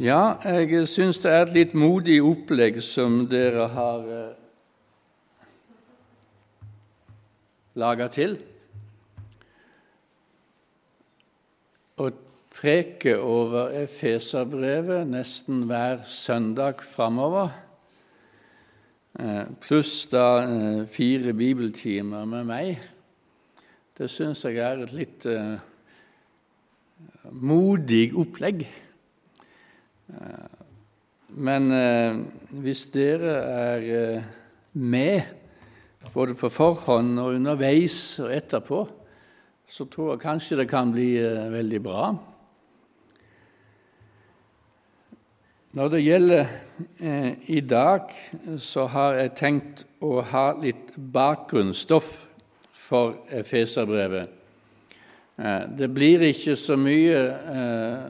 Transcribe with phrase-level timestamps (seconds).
[0.00, 4.36] Ja, jeg syns det er et litt modig opplegg som dere har eh,
[7.76, 8.38] laga til.
[12.00, 12.06] Å
[12.56, 17.50] preke over Efeserbrevet nesten hver søndag framover,
[19.20, 22.80] eh, pluss da eh, fire bibeltimer med meg,
[24.00, 25.60] det syns jeg er et litt eh,
[27.28, 28.64] modig opplegg.
[31.32, 32.18] Men eh,
[32.60, 34.24] hvis dere er eh,
[34.72, 35.22] med,
[36.12, 38.82] både på forhånd og underveis og etterpå,
[39.64, 42.10] så tror jeg kanskje det kan bli eh, veldig bra.
[45.72, 46.52] Når det gjelder
[47.00, 48.12] eh, i dag,
[48.60, 52.10] så har jeg tenkt å ha litt bakgrunnsstoff
[52.76, 54.28] for Efeserbrevet.
[55.40, 57.24] Eh, det blir ikke så mye
[57.56, 58.04] eh,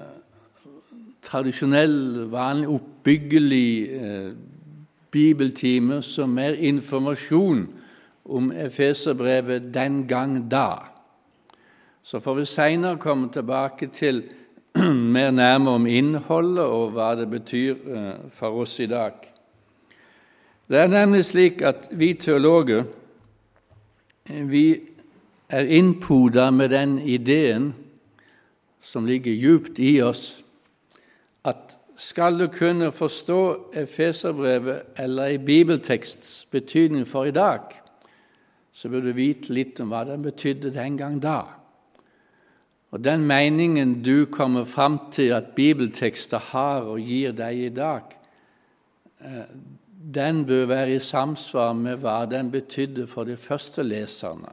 [1.32, 4.32] tradisjonell, vanlig, oppbyggelig eh,
[5.12, 7.66] bibeltime som mer informasjon
[8.24, 10.92] om Efeserbrevet den gang da.
[12.02, 14.22] Så får vi seinere komme tilbake til
[15.14, 19.16] mer nærmere om innholdet og hva det betyr eh, for oss i dag.
[20.68, 22.84] Det er nemlig slik at vi teologer
[24.28, 24.66] eh, vi
[25.52, 27.72] er innpoda med den ideen
[28.80, 30.41] som ligger djupt i oss,
[31.44, 37.60] at skal du kunne forstå Efeserbrevet eller i bibelteksts betydning for i dag,
[38.72, 41.42] så bør du vite litt om hva den betydde den gang da.
[42.92, 48.02] Og Den meningen du kommer fram til at bibeltekster har og gir deg i dag,
[49.20, 49.46] eh,
[50.14, 54.50] den bør være i samsvar med hva den betydde for de første leserne.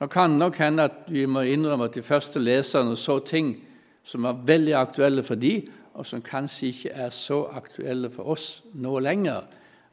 [0.00, 3.56] Nå kan det nok hende at vi må innrømme at de første leserne så ting
[4.04, 5.60] som var veldig aktuelle for de,
[5.94, 9.44] og som kanskje ikke er så aktuelle for oss nå lenger.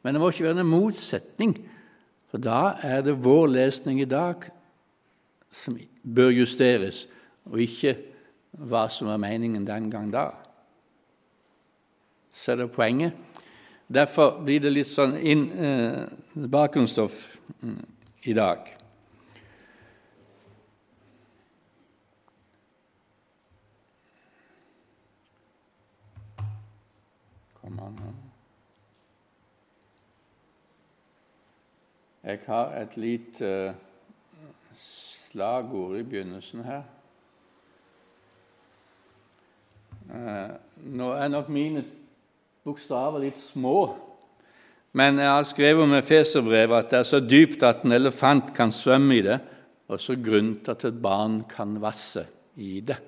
[0.02, 1.54] Men det må ikke være en motsetning,
[2.30, 4.46] for da er det vår lesning i dag
[5.52, 7.04] som bør justeres,
[7.50, 7.96] og ikke
[8.70, 10.30] hva som var meningen den gang da.
[12.32, 13.12] Så er det poenget?
[13.90, 16.04] Derfor blir det litt sånn inn, eh,
[16.46, 17.24] bakgrunnsstoff
[17.58, 17.80] mm,
[18.30, 18.68] i dag.
[32.24, 33.74] Jeg har et lite
[34.76, 36.82] slagord i begynnelsen her.
[40.10, 40.52] Eh,
[40.90, 41.84] nå er nok mine
[42.66, 43.94] bokstaver litt små,
[44.92, 48.72] men jeg har skrevet om Efeserbrevet at det er så dypt at en elefant kan
[48.74, 49.38] svømme i det,
[49.90, 52.26] og så grunt at et barn kan vasse
[52.58, 52.98] i det.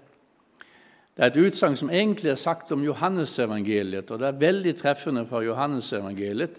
[1.12, 5.27] Det er et utsagn som egentlig er sagt om Johannesevangeliet, og det er veldig treffende
[5.28, 6.56] for Johannesevangeliet.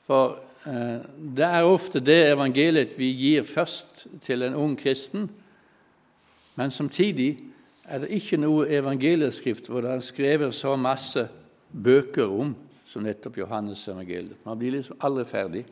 [0.00, 1.04] For eh,
[1.36, 5.28] det er ofte det evangeliet vi gir først til en ung kristen,
[6.56, 7.36] men samtidig
[7.88, 11.26] er det ikke noe evangelieskrift hvor det er skrevet så masse
[11.68, 12.54] bøker om
[12.88, 14.40] som nettopp Johannesevangeliet.
[14.46, 15.64] Man blir liksom aldri ferdig.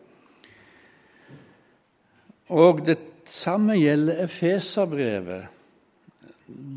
[2.52, 5.61] Og det samme gjelder Efeserbrevet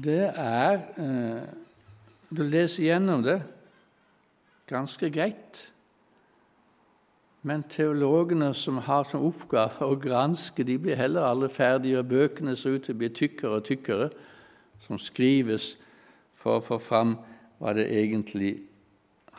[0.06, 1.46] det er eh,
[2.36, 3.40] Du leser gjennom det
[4.68, 5.60] ganske greit.
[7.46, 12.56] Men teologene som har som oppgave å granske, de blir heller aldri ferdige, og bøkene
[12.58, 14.10] ser ut til å bli tykkere og tykkere,
[14.82, 15.76] som skrives
[16.34, 17.14] for å få fram
[17.62, 18.56] hva det egentlig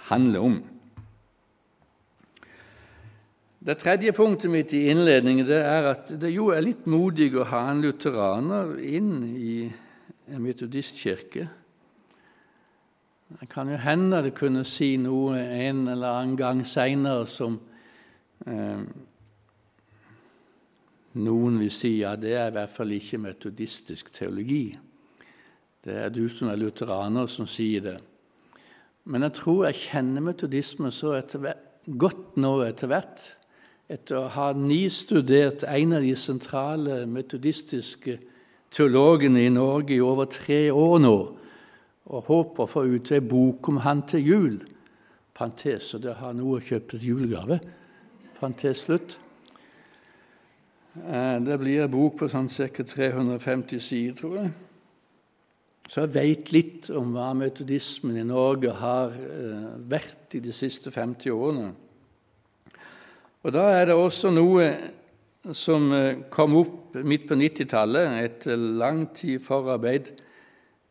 [0.07, 0.57] handler om.
[3.67, 7.49] Det tredje punktet mitt i innledningen det er at det jo er litt modig å
[7.51, 9.57] ha en lutheraner inn i
[10.27, 11.49] en metodistkirke.
[13.27, 17.59] Det kan jo hende det kunne si noe en eller annen gang seinere som
[18.47, 18.83] eh,
[21.17, 24.77] noen vil si ja, det er i hvert fall ikke metodistisk teologi.
[25.87, 27.97] Det er du som er lutheraner, som sier det.
[29.07, 31.37] Men jeg tror jeg kjenner metodisme så hvert,
[31.87, 33.27] godt nå etter hvert,
[33.87, 38.19] etter å ha nistudert en av de sentrale metodistiske
[38.77, 41.17] teologene i Norge i over tre år nå
[42.07, 44.59] og håper å få ut ei bok om han til jul.
[45.37, 47.59] Parentes, og det har noe kjøpt et julegave.
[48.37, 49.17] Parentes slutt.
[50.97, 52.85] Eh, det blir ei bok på sånn ca.
[52.87, 54.53] 350 sider, tror jeg.
[55.87, 60.95] Så jeg veit litt om hva metodismen i Norge har eh, vært i de siste
[60.95, 61.73] 50 årene.
[63.47, 64.71] Og Da er det også noe
[65.55, 70.13] som eh, kom opp midt på 90-tallet, etter lang tid forarbeid,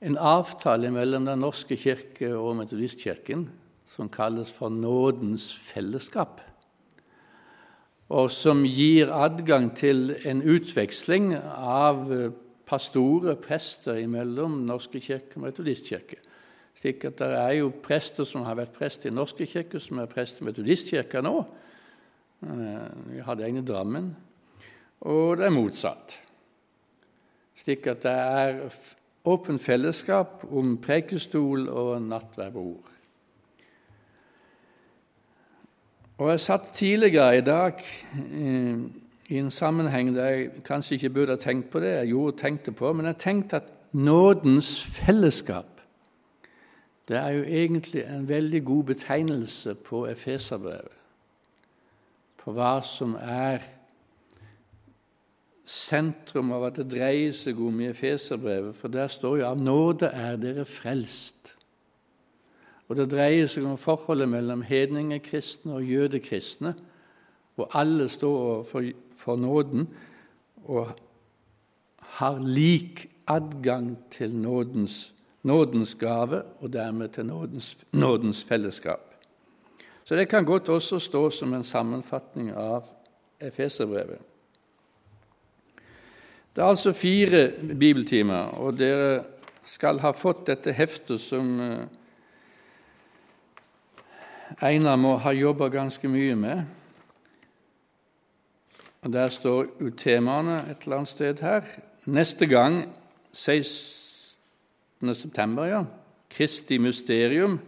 [0.06, 3.48] en avtale mellom Den norske kirke og Metodistkirken
[3.90, 6.42] som kalles for Nådens fellesskap,
[8.10, 12.06] og som gir adgang til en utveksling av
[12.66, 16.20] pastorer, prester, imellom Norske kirke og Metodistkirke.
[16.76, 20.12] Slik at det er jo prester som har vært prest i Norske kirke, som er
[20.12, 21.36] prest i Metodistkirka nå.
[22.46, 24.10] Eh, vi hadde en i Drammen.
[25.02, 26.20] Og det er motsatt.
[27.56, 28.60] Slik at det er
[29.26, 32.92] åpent fellesskap om prekestol og nattverdbord.
[36.18, 37.74] Og Jeg satt tidligere i dag
[38.14, 38.78] eh,
[39.28, 42.72] i en sammenheng der jeg kanskje ikke burde ha tenkt på det, jeg gjorde tenkte
[42.72, 45.66] på, men jeg tenkte at nådens fellesskap
[47.08, 50.96] det er jo egentlig en veldig god betegnelse på Efeserbrevet,
[52.44, 53.62] på hva som er
[55.66, 60.06] sentrum av at det dreier seg om i Efeserbrevet, for der står jo 'av nåde
[60.14, 61.56] er dere frelst'.
[62.88, 66.76] Og det dreier seg om forholdet mellom hedningekristne og jødekristne,
[67.56, 68.84] hvor alle står for,
[69.16, 69.88] for nåden
[70.66, 70.92] og
[71.98, 75.14] har lik adgang til nådens,
[75.44, 79.16] nådens gave og dermed til nådens, nådens fellesskap.
[80.04, 82.86] Så det kan godt også stå som en sammenfatning av
[83.42, 84.20] Efeserbrevet.
[86.56, 89.24] Det er altså fire bibeltimer, og dere
[89.68, 91.82] skal ha fått dette heftet som eh,
[94.64, 96.62] Einar må ha jobba ganske mye med.
[99.04, 99.66] Og Der står
[99.98, 101.66] temaene et eller annet sted her.
[102.06, 102.86] Neste gang,
[103.34, 105.16] 16.
[105.16, 105.82] september, ja.
[106.30, 107.60] Kristi mysterium.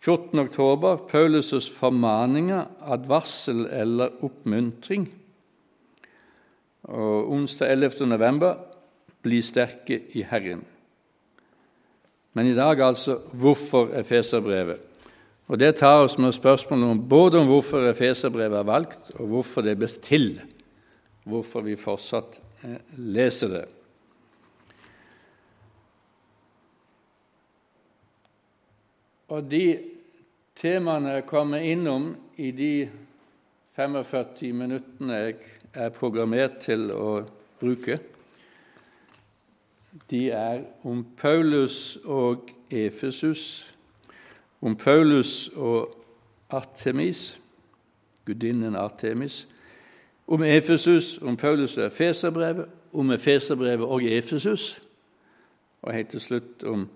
[0.00, 0.38] 14.
[0.38, 5.23] oktober, Paulus' formaninger, advarsel eller oppmuntring.
[6.84, 8.06] Og onsdag 11.
[8.06, 8.58] november,
[9.24, 10.64] bli sterke i Herren.
[12.34, 14.80] Men i dag altså hvorfor Efeserbrevet.
[15.46, 19.62] Og Det tar oss med spørsmålet om både om hvorfor Efeserbrevet er valgt, og hvorfor
[19.62, 20.40] det er til,
[21.24, 23.64] hvorfor vi fortsatt eh, leser det.
[29.28, 29.78] Og de
[30.56, 32.88] temaene jeg kommer innom i de
[33.76, 35.38] 45 minuttene jeg
[35.74, 37.24] er programmert til å
[37.60, 37.98] bruke,
[40.10, 43.74] de er om Paulus og Efesus
[44.64, 45.92] om Paulus og
[46.50, 47.38] Artemis,
[48.24, 49.44] gudinnen Artemis,
[50.26, 54.80] om Efesus, om Paulus og Efeserbrevet, om Efeserbrevet og Efesus,
[55.82, 56.86] og helt til slutt om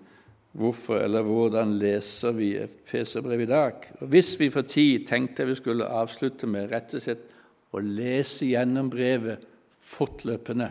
[0.57, 3.73] hvorfor eller hvordan leser vi Efeserbrevet i dag.
[3.99, 7.28] Og Hvis vi for tid, tenkte vi skulle avslutte med rett og slett
[7.71, 9.45] å lese gjennom brevet
[9.89, 10.69] fortløpende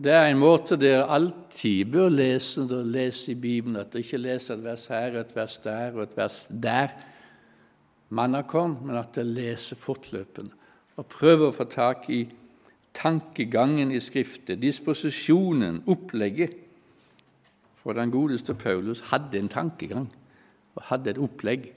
[0.00, 4.06] det er en måte dere alltid bør lese når dere leser i Bibelen, at dere
[4.06, 6.94] ikke leser et vers her, et vers der og et vers der,
[8.08, 10.56] mannakorn, men at dere leser fortløpende
[11.00, 12.22] og prøver å få tak i
[12.92, 16.58] tankegangen i Skriftet, disposisjonen, opplegget.
[17.80, 20.10] For den godeste Paulus hadde en tankegang
[20.76, 21.70] og hadde et opplegg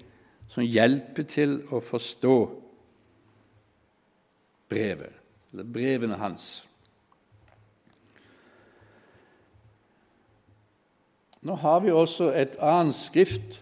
[0.47, 2.37] som hjelper til å forstå
[4.69, 5.13] brevet,
[5.53, 6.65] eller brevene hans.
[11.45, 13.59] Nå har vi også et annet skrift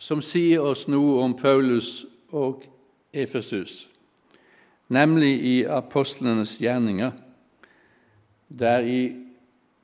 [0.00, 2.64] som sier oss noe om Paulus og
[3.12, 3.86] Efesus,
[4.88, 7.12] nemlig i apostlenes gjerninger,
[8.48, 9.00] der i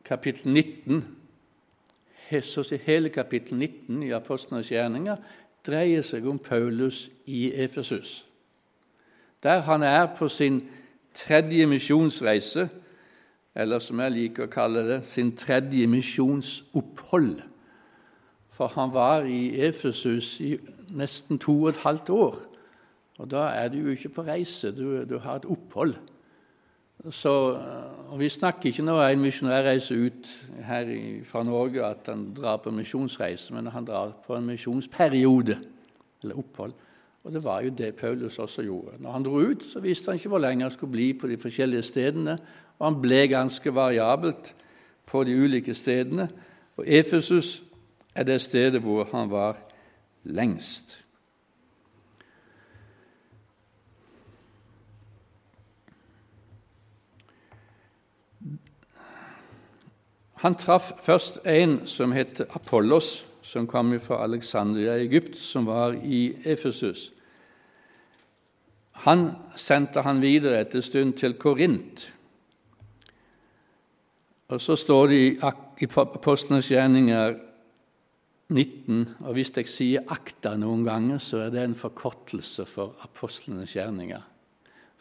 [0.04, 1.02] kapittel 19
[2.40, 5.16] så Hele kapittel 19 i apostlenes gjerninger
[5.66, 8.24] dreier seg om Paulus i Efesus,
[9.42, 10.62] der han er på sin
[11.14, 12.68] tredje misjonsreise
[13.54, 17.42] eller som jeg liker å kalle det, sin tredje misjonsopphold.
[18.52, 20.54] For han var i Efesus i
[20.92, 22.38] nesten to og et halvt år.
[23.20, 25.94] Og da er du jo ikke på reise, du, du har et opphold.
[27.10, 27.58] Så,
[28.08, 30.28] og Vi snakker ikke når en misjonær reiser ut
[30.66, 30.86] her
[31.26, 35.58] fra Norge, at han drar på misjonsreise, men han drar på en misjonsperiode,
[36.22, 36.72] eller opphold.
[37.24, 38.98] Og Det var jo det Paulus også gjorde.
[38.98, 41.36] Når han dro ut, så visste han ikke hvor lenge han skulle bli på de
[41.36, 42.38] forskjellige stedene,
[42.78, 44.54] og han ble ganske variabelt
[45.06, 46.28] på de ulike stedene.
[46.76, 47.62] Og Efesus
[48.14, 49.56] er det stedet hvor han var
[50.24, 51.01] lengst.
[60.42, 65.94] Han traff først en som het Apollos, som kom fra Alexandria i Egypt, som var
[66.02, 67.12] i Efesus.
[69.06, 72.08] Han sendte han videre etter stund til Korint.
[74.48, 77.38] Og så står det i Apostlenes gjerninger
[78.52, 83.72] 19, og hvis jeg sier akta noen ganger, så er det en forkortelse for apostlenes
[83.76, 84.20] gjerninger.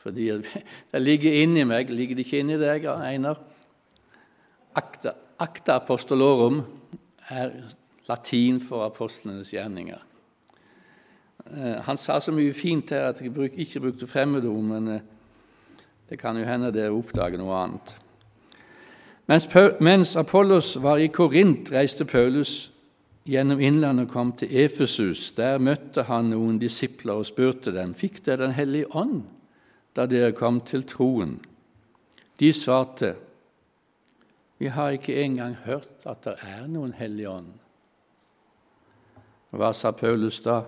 [0.01, 0.29] Fordi
[0.91, 3.41] det ligger inni meg, ligger det ikke inni deg, Einar?
[4.79, 6.61] Akta, akta apostolorum
[7.31, 7.53] er
[8.09, 9.99] latin for apostlenes gjerninger.
[11.51, 15.01] Eh, han sa så mye fint her at jeg ikke brukte fremmedord, men eh,
[16.09, 17.95] det kan jo hende dere oppdager noe annet.
[19.79, 22.71] Mens Apollos var i Korint, reiste Paulus
[23.23, 25.29] gjennom innlandet og kom til Efesus.
[25.37, 29.21] Der møtte han noen disipler og spurte dem fikk dere Den hellige ånd
[29.95, 31.37] da dere kom til troen.
[32.39, 33.15] De svarte,
[34.61, 37.49] vi har ikke engang hørt at det er noen hellig ånd.
[39.57, 40.59] Hva sa Paulus da?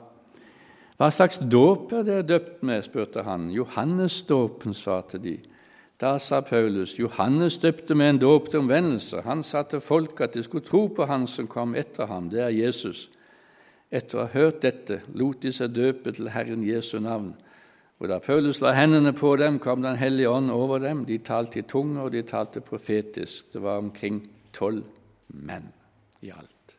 [0.97, 2.81] Hva slags dåp er dere døpt med?
[2.87, 3.51] spurte han.
[3.53, 5.35] Johannesdåpen, svarte de.
[6.01, 9.21] Da sa Paulus, Johannes døpte med en dåp til omvendelse.
[9.27, 12.41] Han sa til folk at de skulle tro på Han som kom etter ham, det
[12.41, 13.11] er Jesus.
[13.93, 17.35] Etter å ha hørt dette lot de seg døpe til Herren Jesu navn.
[17.99, 21.05] Og Da Paulus la hendene på dem, kom Den hellige ånd over dem.
[21.05, 23.53] De talte i tunge, og de talte profetisk.
[23.53, 24.83] Det var omkring tolv
[25.27, 25.71] menn
[26.21, 26.75] i alt.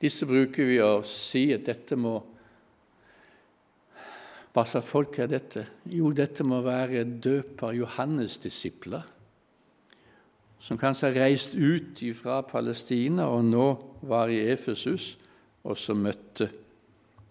[0.00, 2.22] Disse bruker vi å si at dette må
[4.56, 5.66] hva slags folk er dette?
[5.92, 9.02] Jo, dette må være døper Johannes-disipler,
[10.56, 13.66] som kanskje har reist ut fra Palestina og nå
[14.08, 15.18] var i Efesus,
[15.60, 16.48] og så møtte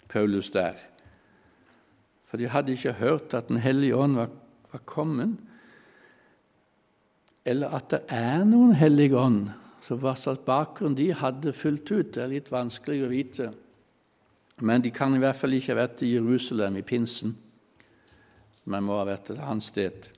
[0.06, 0.78] Paulus der.
[2.36, 4.28] For de hadde ikke hørt at Den hellige ånd var,
[4.72, 5.38] var kommet,
[7.46, 9.54] eller at det er noen hellig ånd.
[9.80, 13.48] Så hva slags bakgrunn de hadde fullt ut, det er litt vanskelig å vite.
[14.68, 17.38] Men de kan i hvert fall ikke ha vært i Jerusalem i pinsen,
[18.68, 20.12] men må ha vært et annet sted.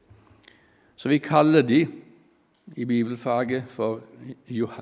[0.98, 1.84] Så vi kaller de
[2.74, 4.02] i bibelfaget for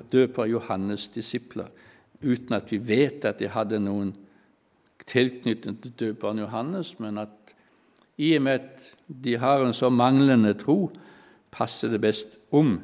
[0.08, 1.68] døper Johannes' disipler,
[2.24, 4.16] uten at vi vet at de hadde noen
[5.06, 7.54] tilknytning til døperen Johannes, men at
[8.16, 8.86] i og med at
[9.24, 10.90] de har en så manglende tro,
[11.52, 12.80] passer det best om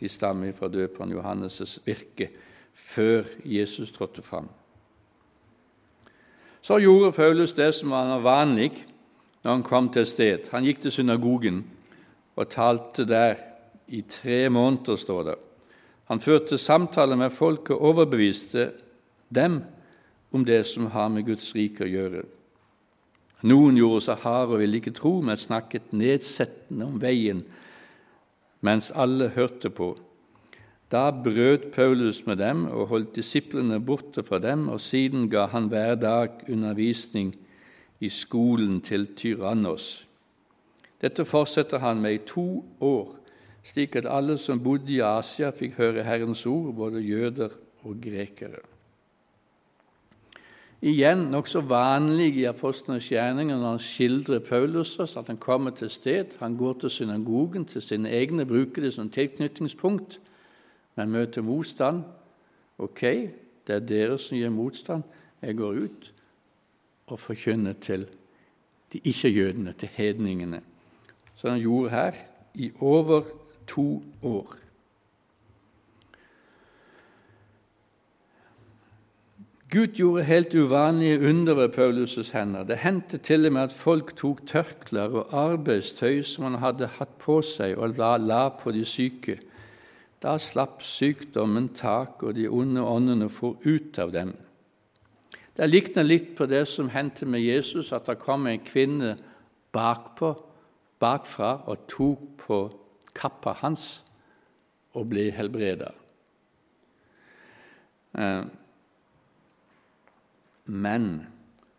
[0.00, 2.30] de stammer fra døperen Johannes' virke
[2.72, 4.48] før Jesus trådte fram.
[6.62, 8.72] Så gjorde Paulus det som var vanlig
[9.42, 10.50] når han kom til et sted.
[10.52, 11.64] Han gikk til synagogen
[12.36, 13.40] og talte der
[13.88, 15.34] i tre måneder, står det.
[16.04, 18.70] Han førte samtaler med folk og overbeviste
[19.34, 19.62] dem
[20.32, 22.22] om det som har med Guds rike å gjøre.
[23.42, 27.42] Noen gjorde seg harde og ville ikke tro, men snakket nedsettende om veien
[28.62, 29.88] mens alle hørte på.
[30.92, 35.66] Da brøt Paulus med dem og holdt disiplene borte fra dem, og siden ga han
[35.72, 37.32] hver dag undervisning
[37.98, 40.04] i skolen til Tyrannos.
[41.02, 43.16] Dette fortsetter han med i to år,
[43.66, 48.62] slik at alle som bodde i Asia, fikk høre Herrens ord, både jøder og grekere.
[50.82, 56.34] Igjen nokså vanlig i apostlenes gjerninger når han skildrer Paulus, at han kommer til sted,
[56.40, 60.18] han går til synagogen, til sine egne, bruker det som tilknytningspunkt
[60.94, 62.02] men møter motstand.
[62.78, 63.00] Ok,
[63.66, 65.04] det er dere som gir motstand.
[65.42, 66.10] Jeg går ut
[67.06, 68.06] og forkynner til
[68.92, 70.60] de ikke-jødene, til hedningene.
[71.36, 72.18] Som han gjorde her
[72.54, 73.22] i over
[73.66, 74.56] to år.
[79.72, 82.64] Gud gjorde helt uvanlige under ved Paulus' hender.
[82.64, 87.14] Det hendte til og med at folk tok tørklær og arbeidstøy som han hadde hatt
[87.18, 89.38] på seg, og la, på de syke.
[90.22, 94.36] Da slapp sykdommen tak, og de onde åndene for ut av dem.
[95.56, 99.16] Det likner litt på det som hendte med Jesus, at det kom en kvinne
[99.72, 100.34] bakpå,
[101.00, 102.64] bakfra og tok på
[103.16, 104.02] kappa hans
[104.92, 105.94] og ble helbreda.
[108.20, 108.44] Eh,
[110.66, 111.26] men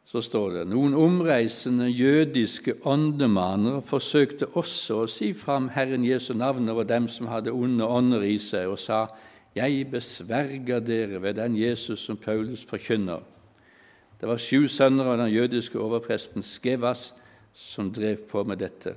[0.05, 6.67] så står det noen omreisende jødiske åndemanere forsøkte også å si fram Herren Jesu navn
[6.69, 9.07] over dem som hadde onde ånder i seg, og sa:"
[9.55, 13.21] Jeg besverger dere ved den Jesus som Paulus forkynner.
[14.19, 17.13] Det var sju sønner av den jødiske overpresten Skevas
[17.53, 18.95] som drev på med dette.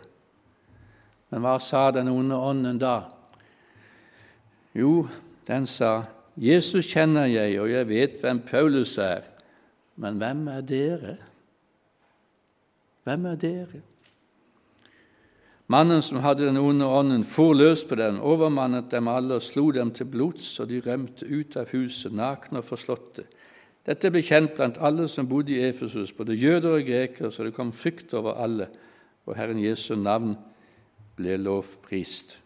[1.31, 3.02] Men hva sa den onde ånden da?
[4.75, 5.09] Jo,
[5.47, 9.36] den sa, Jesus kjenner jeg, og jeg vet hvem Paulus er
[9.97, 11.17] men hvem er dere?
[13.07, 13.83] Hvem er dere?
[15.67, 19.73] Mannen som hadde den onde ånden, for løs på dem, overmannet dem alle og slo
[19.75, 23.26] dem til blods, og de rømte ut av huset, nakne og forslåtte.
[23.87, 27.55] Dette ble kjent blant alle som bodde i Efesus, både jøder og grekere, så det
[27.55, 28.69] kom frykt over alle,
[29.26, 30.37] og Herren Jesu navn
[31.19, 32.38] ble lovprist.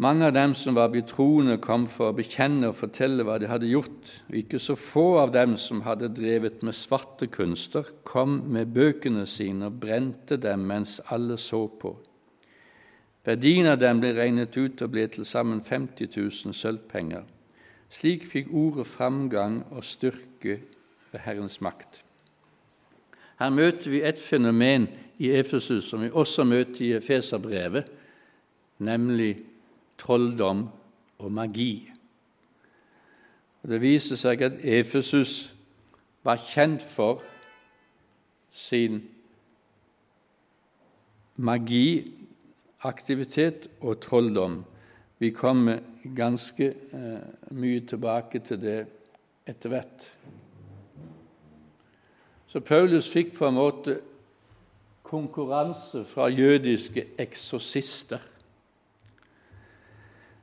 [0.00, 3.68] Mange av dem som var betroende, kom for å bekjenne og fortelle hva de hadde
[3.68, 8.70] gjort, og ikke så få av dem som hadde drevet med svarte kunster, kom med
[8.72, 11.92] bøkene sine og brente dem mens alle så på.
[13.28, 17.28] Verdien av dem ble regnet ut og ble til sammen 50 000 sølvpenger.
[17.92, 20.62] Slik fikk ordet framgang og styrke
[21.12, 22.00] ved Herrens makt.
[23.36, 24.88] Her møter vi et fenomen
[25.20, 27.84] i Efesus som vi også møter i Efeserbrevet,
[28.80, 29.49] nemlig
[30.00, 30.64] trolldom
[31.20, 31.92] og magi.
[33.62, 35.54] Og Det viser seg at Efesus
[36.24, 37.22] var kjent for
[38.50, 39.02] sin
[41.36, 44.64] magiaktivitet og trolldom.
[45.20, 45.78] Vi kommer
[46.16, 47.20] ganske eh,
[47.52, 48.86] mye tilbake til det
[49.48, 50.16] etter hvert.
[52.48, 54.00] Så Paulus fikk på en måte
[55.06, 58.18] konkurranse fra jødiske eksorsister.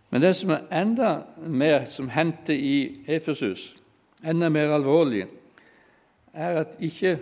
[0.09, 3.75] Men det som er enda mer som hendte i Efesus,
[4.23, 5.25] enda mer alvorlig,
[6.33, 7.17] er at ikke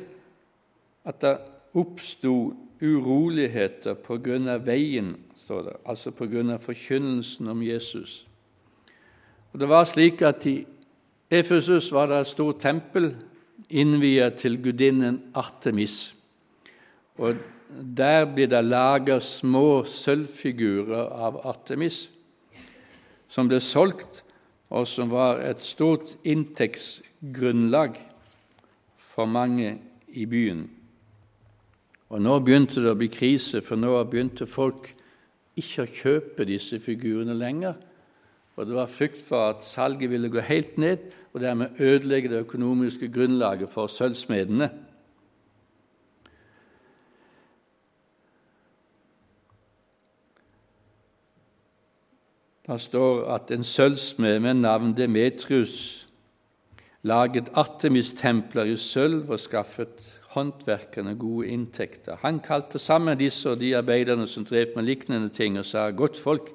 [1.05, 1.37] at det
[1.75, 8.25] oppsto uroligheter på grunn av veien, står det, altså på grunn av forkynnelsen om Jesus.
[9.53, 10.65] Og Det var slik at i
[11.31, 13.13] Efesus var det et stort tempel
[13.69, 16.15] innviet til gudinnen Artemis.
[17.17, 17.35] Og
[17.97, 22.09] Der blir det laget små sølvfigurer av Artemis
[23.35, 24.23] som ble solgt,
[24.71, 27.97] og som var et stort inntektsgrunnlag
[28.97, 29.75] for mange
[30.15, 30.65] i byen.
[32.09, 34.87] Og Nå begynte det å bli krise, for nå begynte folk
[35.59, 37.75] ikke å kjøpe disse figurene lenger.
[38.55, 42.45] Og Det var frykt for at salget ville gå helt ned, og dermed ødelegge det
[42.45, 44.69] økonomiske grunnlaget for sølvsmedene.
[52.65, 56.07] Det står at en sølvsmed med navn Demetrius
[57.05, 60.01] laget Artemis-templer i sølv og skaffet
[60.33, 62.17] håndverkerne gode inntekter.
[62.23, 66.19] Han kalte sammen disse og de arbeiderne som drev med lignende ting, og sa:" Godt
[66.19, 66.49] folk,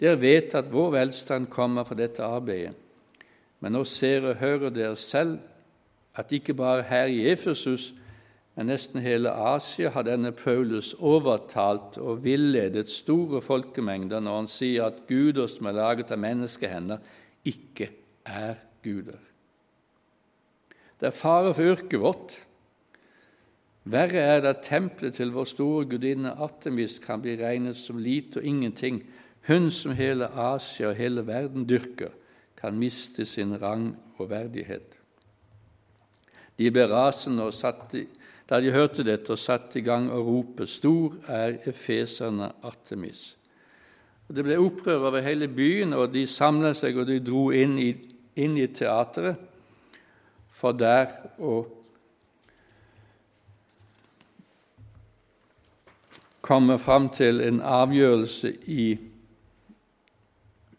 [0.00, 2.74] dere vet at vår velstand kommer fra dette arbeidet.
[3.60, 5.38] Men nå ser og hører dere selv
[6.14, 7.94] at ikke bare her i Efesus,
[8.58, 14.88] men nesten hele Asia har denne Paulus overtalt og villedet store folkemengder når han sier
[14.88, 16.98] at guder som er laget av menneskehender,
[17.46, 17.86] ikke
[18.26, 19.20] er guder.
[20.98, 22.34] Det er fare for yrket vårt.
[23.86, 28.42] Verre er det at tempelet til vår store gudinne Artemis kan bli regnet som lite
[28.42, 29.04] og ingenting.
[29.46, 32.10] Hun som hele Asia og hele verden dyrker,
[32.58, 34.98] kan miste sin rang og verdighet.
[36.58, 38.08] De ble rasende og satte
[38.48, 43.36] da de hørte dette og satte i gang å rope 'Stor er efeserne Artemis'.
[44.28, 47.78] Og det ble opprør over hele byen, og de samlet seg og de dro inn
[47.78, 47.92] i,
[48.36, 49.36] inn i teateret,
[50.48, 51.64] for der å
[56.40, 58.98] komme fram til en avgjørelse i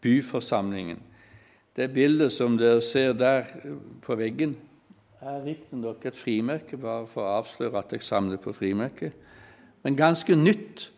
[0.02, 0.98] byforsamlingen.
[1.76, 3.46] Det bildet som dere ser der
[4.02, 4.56] på veggen,
[5.20, 9.12] er riktignok et frimerke, bare for å avsløre at jeg samler på frimerke,
[9.84, 10.90] men ganske nytt,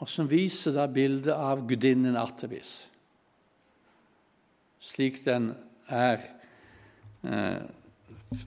[0.00, 2.86] og som viser da bildet av gudinnen Artemis,
[4.80, 5.50] slik den
[5.92, 6.20] er
[7.24, 7.64] eh,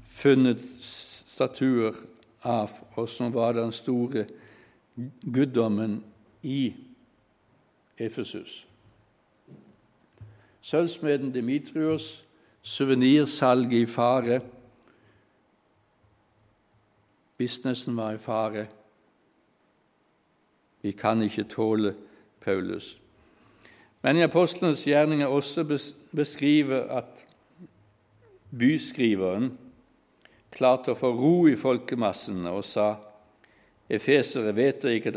[0.09, 1.97] funnet statuer
[2.45, 4.25] av, og som var den store
[5.21, 5.99] guddommen
[6.43, 6.73] i
[7.99, 8.63] Efesus.
[10.61, 12.23] Sølvsmeden Dimitrios,
[12.61, 14.41] suvenirsalget i fare,
[17.39, 18.65] Businessen var i fare.
[20.81, 21.93] Vi kan ikke tåle
[22.43, 22.97] Paulus.
[24.03, 25.63] Men i apostlenes gjerninger også
[26.15, 27.25] beskriver at
[28.51, 29.51] byskriveren
[30.51, 32.89] klarte å få ro i folkemassene og sa
[33.89, 35.15] Efesere vet ikke,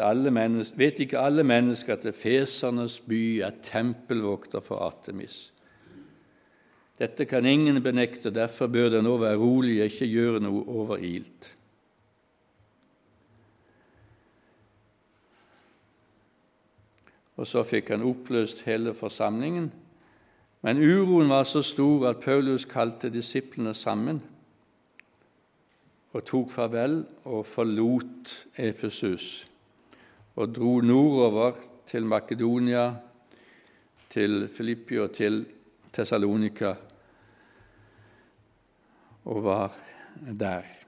[0.80, 5.50] vet ikke alle mennesker at efesernes by er tempelvokter for Artemis.
[6.96, 11.50] Dette kan ingen benekte, derfor bør det nå være rolig og ikke gjøre noe overilt.
[17.36, 19.70] Og så fikk han oppløst hele forsamlingen.
[20.62, 24.20] Men uroen var så stor at Paulus kalte disiplene sammen
[26.12, 29.48] og tok farvel og forlot Efesus
[30.36, 31.56] og dro nordover
[31.88, 32.92] til Makedonia,
[34.12, 35.42] til Filippi og til
[35.92, 36.74] Tessalonika
[39.24, 39.76] og var
[40.38, 40.81] der.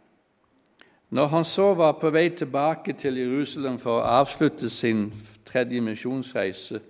[1.15, 5.13] Når han så var på vei tilbake til Jerusalem for å avslutte sin
[5.47, 6.81] tredje misjonsreise,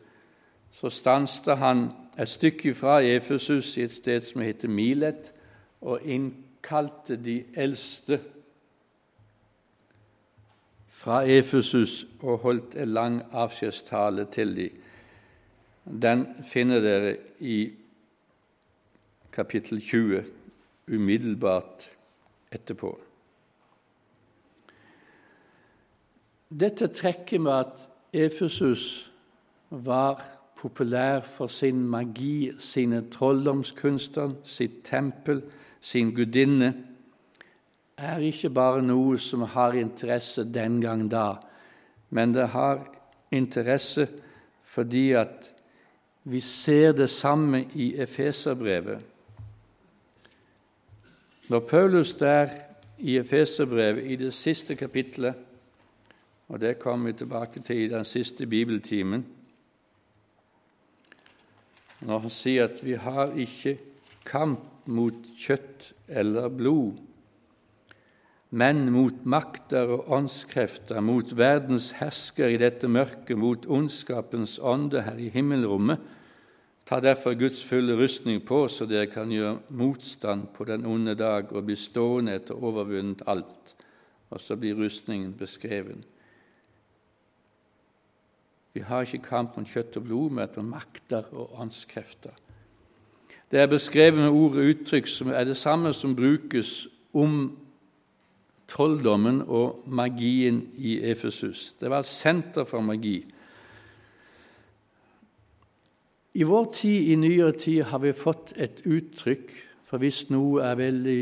[0.73, 5.29] så stanset han et stykke fra Efesus i et sted som heter Milet,
[5.85, 8.23] og innkalte de eldste
[10.89, 14.83] fra Efesus og holdt en lang avskjedstale til dem.
[15.85, 17.75] Den finner dere i
[19.33, 20.25] kapittel 20,
[20.89, 21.91] umiddelbart
[22.49, 23.04] etterpå.
[26.51, 29.11] Dette trekker med at Efesus
[29.71, 30.23] var
[30.57, 35.43] populær for sin magi, sine trolldomskunster, sitt tempel,
[35.81, 36.73] sin gudinne,
[37.97, 41.37] er ikke bare noe som har interesse den gang da,
[42.11, 42.83] men det har
[43.35, 44.09] interesse
[44.65, 45.51] fordi at
[46.25, 48.99] vi ser det samme i Efeserbrevet.
[51.49, 52.49] Når Paulus der
[52.99, 55.35] i Efeserbrevet, i det siste kapitlet,
[56.49, 59.25] og det kommer vi tilbake til i den siste bibeltimen,
[62.05, 63.79] når han sier at vi har ikke
[64.29, 67.01] kamp mot kjøtt eller blod,
[68.55, 75.19] men mot makter og åndskrefter, mot verdens hersker i dette mørket, mot ondskapens ånde her
[75.19, 75.99] i himmelrommet.
[76.87, 81.51] Ta derfor Guds fulle rustning på, så dere kan gjøre motstand på den onde dag
[81.51, 83.75] og bli stående etter overvunnet alt.
[84.31, 86.05] Og så blir rustningen beskrevet.
[88.75, 92.33] Vi har ikke kamp om kjøtt og blod, men om makter og åndskrefter.
[93.51, 97.53] Det er beskrevet med ord og uttrykk som er det samme som brukes om
[98.67, 101.77] trolldommen og magien i Efesus.
[101.79, 103.21] Det var et senter for magi.
[106.35, 109.55] I vår tid, i nyere tid, har vi fått et uttrykk
[109.87, 111.21] for hvis noe er veldig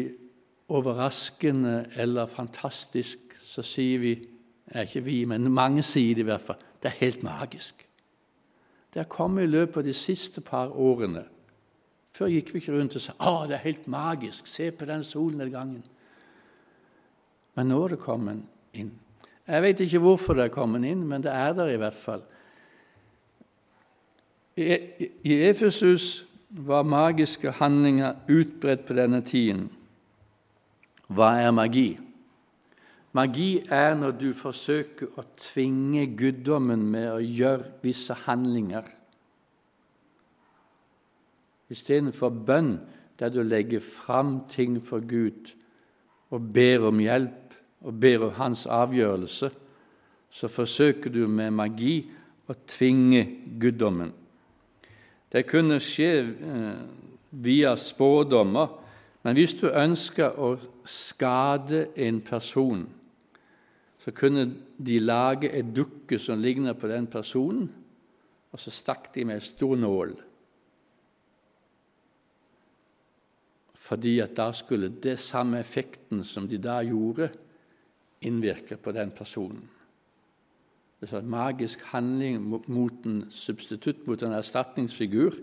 [0.72, 4.16] overraskende eller fantastisk, så sier vi
[4.72, 7.88] ikke vi, men mange sier det i hvert fall det er helt magisk.
[8.94, 11.24] Det har kommet i løpet av de siste par årene.
[12.12, 14.46] Før gikk vi ikke rundt og sa 'Å, det er helt magisk.
[14.46, 15.84] Se på den solnedgangen.'
[17.54, 18.42] Men nå er det kommet
[18.72, 18.92] inn.
[19.46, 22.22] Jeg vet ikke hvorfor det er kommet inn, men det er der i hvert fall.
[24.56, 29.70] I Efesus var magiske handlinger utbredt på denne tiden.
[31.08, 31.98] Hva er magi?
[33.12, 38.86] Magi er når du forsøker å tvinge guddommen med å gjøre visse handlinger.
[41.72, 42.78] Istedenfor bønn,
[43.20, 45.52] der du legger fram ting for Gud
[46.32, 49.50] og ber om hjelp og ber om hans avgjørelse,
[50.32, 51.98] så forsøker du med magi
[52.48, 53.22] å tvinge
[53.60, 54.12] guddommen.
[55.32, 56.80] Det kunne skje eh,
[57.44, 58.72] via spådommer,
[59.22, 60.54] men hvis du ønsker å
[60.88, 62.86] skade en person,
[64.02, 64.48] så kunne
[64.82, 67.68] de lage et dukke som lignet på den personen,
[68.52, 70.16] og så stakk de med en stor nål.
[73.82, 77.30] Fordi at da skulle det samme effekten som de da gjorde,
[78.22, 79.62] innvirke på den personen.
[81.00, 85.34] Det er en magisk handling mot en substitutt, mot en erstatningsfigur.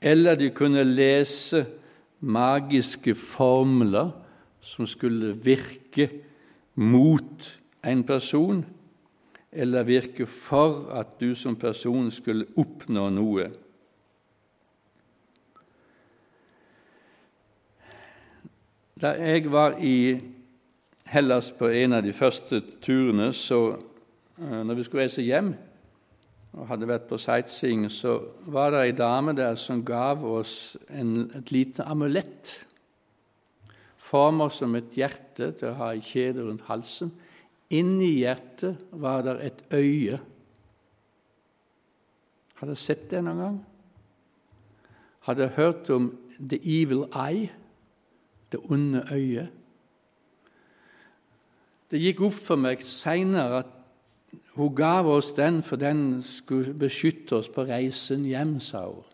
[0.00, 1.66] Eller de kunne lese
[2.20, 4.12] magiske formler
[4.60, 6.08] som skulle virke
[6.80, 8.64] mot en person
[9.52, 13.48] eller virke for at du som person skulle oppnå noe.
[19.00, 20.20] Da jeg var i
[21.10, 23.72] Hellas på en av de første turene, så
[24.38, 25.54] eh, når vi skulle reise hjem
[26.52, 28.18] og hadde vært på sightseeing, så
[28.50, 32.60] var det ei dame der som gav oss en, et lite amulett
[34.10, 37.12] former som et hjerte til å ha ei kjede rundt halsen.
[37.70, 40.18] Inni hjertet var det et øye.
[42.58, 43.58] Har dere sett det noen gang?
[45.28, 46.04] Har dere hørt om
[46.40, 47.50] the evil eye,
[48.50, 49.48] det onde øyet?
[51.90, 53.70] Det gikk opp for meg seinere at
[54.54, 59.04] hun gav oss den for den skulle beskytte oss på reisen hjem, sa hun.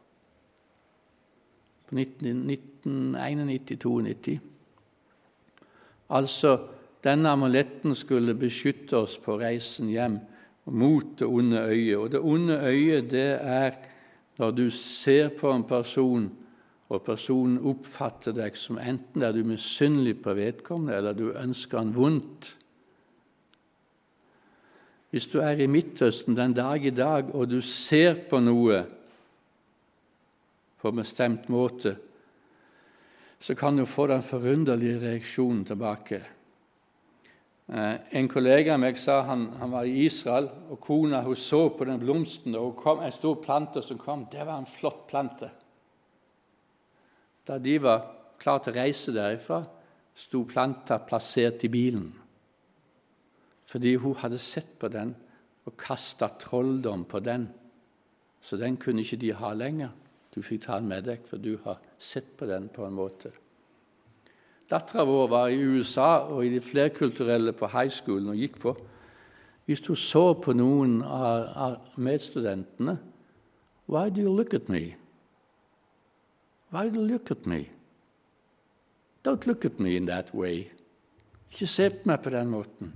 [1.87, 4.39] På 1991-92.
[6.11, 6.59] Altså,
[7.05, 10.19] denne amuletten skulle beskytte oss på reisen hjem
[10.67, 11.97] mot det onde øyet.
[11.97, 13.79] Og det onde øyet, det er
[14.39, 16.29] når du ser på en person,
[16.89, 21.95] og personen oppfatter deg som enten er du misunnelig på vedkommende, eller du ønsker han
[21.97, 22.53] vondt.
[25.11, 28.83] Hvis du er i Midtøsten den dag i dag, og du ser på noe
[30.77, 31.97] på en bestemt måte,
[33.39, 36.23] så kan du få den forunderlige reaksjonen tilbake.
[37.67, 41.69] Eh, en kollega av meg sa han, han var i Israel, og kona hun så
[41.75, 44.27] på den blomsten, og kom en stor plante som kom.
[44.31, 45.51] Det var en flott plante.
[47.47, 48.07] Da de var
[48.39, 49.61] klar til å reise derifra,
[50.17, 52.09] sto planta plassert i bilen.
[53.67, 55.13] Fordi hun hadde sett på den
[55.67, 57.49] og kasta trolldom på den.
[58.41, 59.91] Så den kunne ikke de ha lenger.
[60.37, 63.33] Du fikk ta den med deg, for du har sett på den på en måte.
[64.69, 68.75] Dattera vår var i USA og i de flerkulturelle på high schoolen og gikk på.
[69.65, 72.99] Hvis du så på noen av medstudentene
[73.87, 74.97] Why do you look at me?
[76.75, 77.69] Why do you look at me?
[79.25, 80.67] Don't look at me in that way.
[81.51, 82.93] Ikke se på meg på den måten.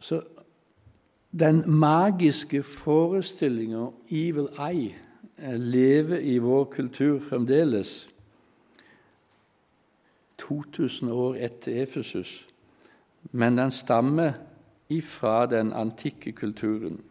[0.00, 0.22] Så
[1.32, 4.94] den magiske forestillinga 'evil eye'
[5.56, 8.08] lever i vår kultur fremdeles.
[10.38, 12.48] 2000 år etter Efesus,
[13.32, 14.32] men den stammer
[14.88, 17.04] ifra den antikke kulturen.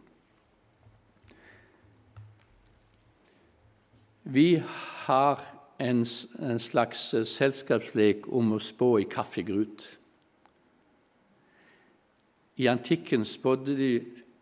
[4.24, 4.62] Vi
[5.06, 5.40] har
[5.78, 6.04] en,
[6.58, 9.98] slags selskapslek om å spå i kaffegrut.
[12.56, 13.92] I antikken spådde de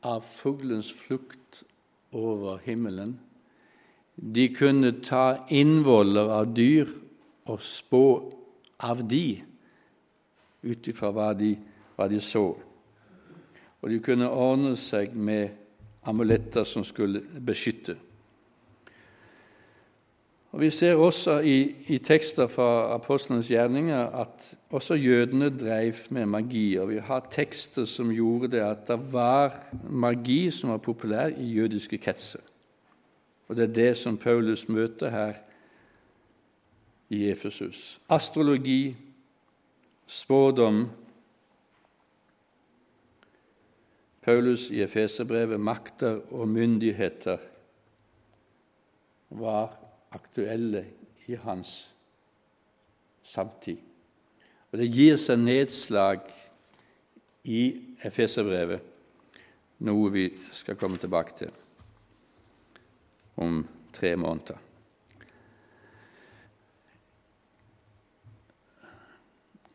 [0.02, 1.62] av fuglens flukt
[2.12, 3.18] over himmelen.
[4.14, 6.88] De kunne ta innvoller av dyr
[7.48, 8.04] og spå
[8.80, 9.40] av de,
[10.62, 12.44] ut ifra hva, hva, de så.
[13.80, 15.56] Og de kunne ordne seg med
[16.08, 17.96] amuletter som skulle beskytte.
[20.50, 26.26] Og Vi ser også i, i tekster fra apostlenes gjerninger at også jødene drev med
[26.26, 26.78] magi.
[26.78, 29.54] Og vi har tekster som gjorde det at det var
[29.90, 32.40] magi som var populær i jødiske kretser.
[33.48, 35.34] Og det er det som Paulus møter her
[37.10, 38.00] i Efesus.
[38.08, 38.96] Astrologi,
[40.06, 40.88] spådom
[44.22, 47.38] Paulus i Efeserbrevet makter og myndigheter
[49.30, 49.79] var
[50.10, 50.84] aktuelle
[51.26, 51.94] i hans
[53.22, 53.78] samtid.
[54.72, 56.22] Og Det gir seg nedslag
[57.44, 57.62] i
[58.04, 58.80] Efeserbrevet,
[59.86, 61.50] noe vi skal komme tilbake til
[63.40, 64.58] om tre måneder.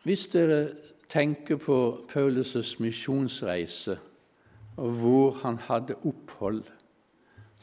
[0.05, 0.75] Hvis dere
[1.09, 3.97] tenker på Paulus' misjonsreise
[4.77, 6.63] og hvor han hadde opphold,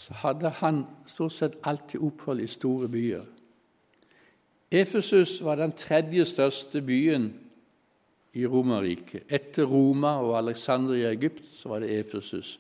[0.03, 3.23] så hadde han stort sett alltid opphold i store byer.
[4.71, 7.29] Efesus var den tredje største byen
[8.35, 9.23] i Romerriket.
[9.29, 12.59] Etter Roma og Alexandria i Egypt så var det Efesus.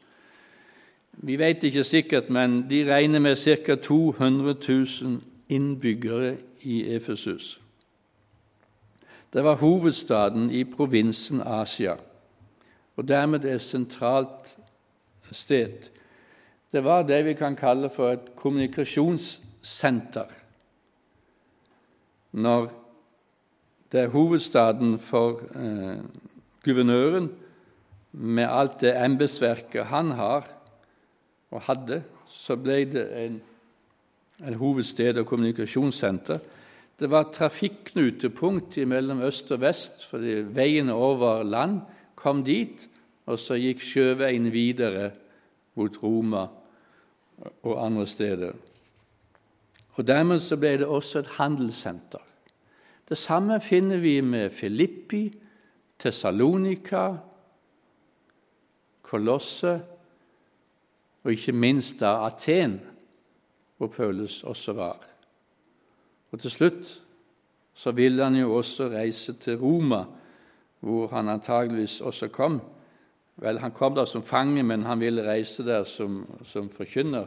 [1.12, 3.74] Vi vet ikke sikkert, men de regner med ca.
[3.74, 7.60] 200 000 innbyggere i Efesus.
[9.32, 11.96] Det var hovedstaden i provinsen Asia,
[12.96, 14.56] og dermed et sentralt
[15.30, 15.91] sted.
[16.72, 20.30] Det var det vi kan kalle for et kommunikasjonssenter.
[22.32, 22.70] Når
[23.92, 26.00] det er hovedstaden for eh,
[26.64, 27.28] guvernøren,
[28.12, 30.48] med alt det embetsverket han har
[31.50, 33.36] og hadde, så ble det en,
[34.40, 36.40] en hovedsted og kommunikasjonssenter.
[37.00, 41.80] Det var trafikknutepunkt mellom øst og vest, fordi veiene over land
[42.14, 42.88] kom dit,
[43.26, 45.10] og så gikk sjøveien videre
[45.76, 46.46] mot Roma
[47.62, 48.52] og andre steder.
[49.92, 52.22] Og Dermed så ble det også et handelssenter.
[53.08, 55.26] Det samme finner vi med Filippi,
[55.98, 57.16] Tessalonika,
[59.02, 59.82] Kolosse
[61.22, 62.80] og ikke minst da Aten,
[63.76, 64.98] hvor Paulus også var.
[66.32, 67.02] Og til slutt
[67.74, 70.04] så ville han jo også reise til Roma,
[70.80, 72.60] hvor han antageligvis også kom.
[73.40, 77.26] Vel, han kom der som fange, men han ville reise der som, som forkynner.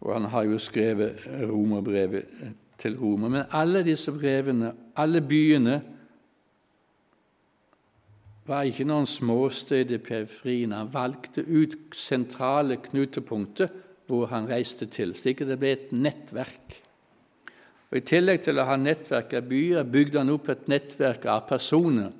[0.00, 2.24] Og han har jo skrevet romerbrevet
[2.78, 3.28] til Roma.
[3.28, 5.80] Men alle disse brevene, alle byene,
[8.46, 10.76] var ikke noen småsted i periferien.
[10.76, 13.72] Han valgte ut sentrale knutepunkter
[14.06, 16.76] hvor han reiste til, slik at det ble et nettverk.
[17.90, 21.48] Og I tillegg til å ha nettverk av byer bygde han opp et nettverk av
[21.48, 22.12] personer,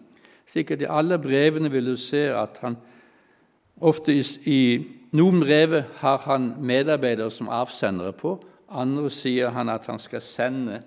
[0.55, 2.77] at i alle brevene vil du se at han
[3.81, 4.61] ofte i, i
[5.17, 8.37] noen brev har han medarbeidere som avsendere på,
[8.69, 10.81] andre sier han at han skal sende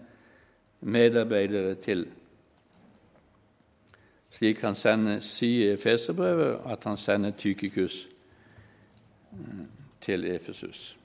[0.81, 2.07] medarbeidere til.
[4.29, 8.03] Slik han sender, sier i Efeserbrevet at han sender Tykikus
[9.33, 9.65] eh,
[10.01, 10.95] til Efesus.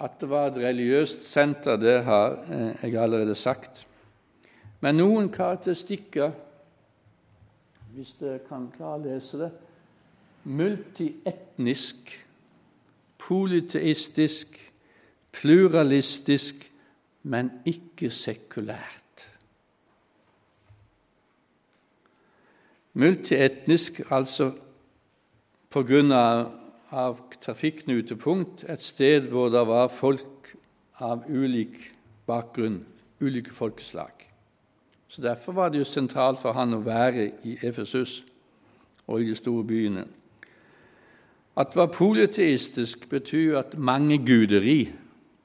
[0.00, 3.86] At det var et religiøst senter, det har eh, jeg allerede sagt.
[4.80, 6.32] Men noen karakteristikker,
[7.94, 9.50] hvis dere kan klarlese det
[10.44, 12.14] Multietnisk,
[13.18, 14.56] polyteistisk,
[15.32, 16.64] pluralistisk,
[17.22, 19.26] men ikke sekulært.
[22.96, 24.48] Multietnisk, altså
[25.70, 26.46] på grunn av,
[26.90, 30.54] av trafikknutepunkt, et sted hvor det var folk
[31.04, 31.76] av ulik
[32.26, 32.80] bakgrunn,
[33.20, 34.29] ulike folkeslag.
[35.10, 38.20] Så Derfor var det jo sentralt for han å være i Efesus
[39.10, 40.04] og i de store byene.
[41.58, 44.92] At det var polyteistisk, betyr at mange guderi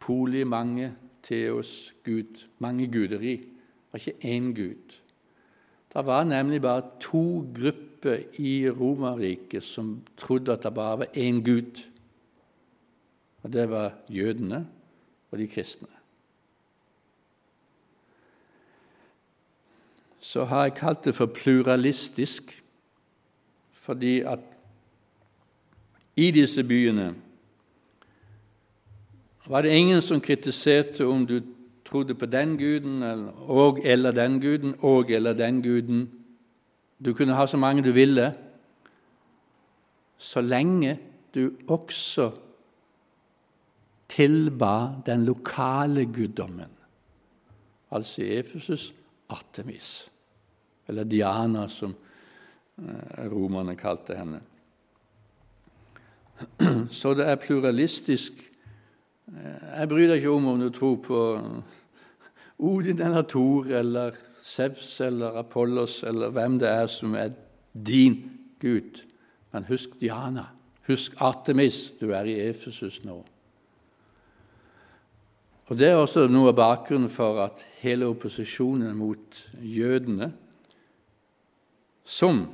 [0.05, 0.91] Poli, mange,
[1.23, 2.45] teos, Gud.
[2.61, 3.35] Mange guderi.
[3.41, 4.99] Det var ikke én gud.
[5.93, 11.41] Det var nemlig bare to grupper i Romerriket som trodde at det bare var én
[11.41, 11.81] Gud.
[13.41, 14.67] Og Det var jødene
[15.31, 15.94] og de kristne.
[20.25, 22.63] Så har jeg kalt det for pluralistisk,
[23.71, 24.39] fordi at
[26.15, 27.11] i disse byene
[29.45, 31.41] var det ingen som kritiserte om du
[31.85, 33.03] trodde på den guden
[33.35, 36.09] og eller den guden og eller den guden.
[37.05, 38.33] Du kunne ha så mange du ville,
[40.17, 40.97] så lenge
[41.35, 42.31] du også
[44.09, 46.73] tilba den lokale guddommen,
[47.91, 48.93] altså i Efesus
[49.29, 50.11] Artemis,
[50.89, 51.95] eller Diana, som
[52.77, 54.41] eh, romerne kalte henne.
[56.91, 58.43] Så det er pluralistisk
[59.25, 61.19] Eh, jeg bryr deg ikke om om du tror på
[62.65, 67.33] Odin eller Thor eller Sevs eller Apollos eller hvem det er som er
[67.73, 68.19] din
[68.61, 69.01] Gud.
[69.53, 70.51] Men husk Diana.
[70.87, 71.89] Husk Artemis.
[71.99, 73.23] Du er i Efesus nå.
[75.65, 80.29] Og Det er også noe av bakgrunnen for at hele opposisjonen mot jødene
[82.05, 82.45] Som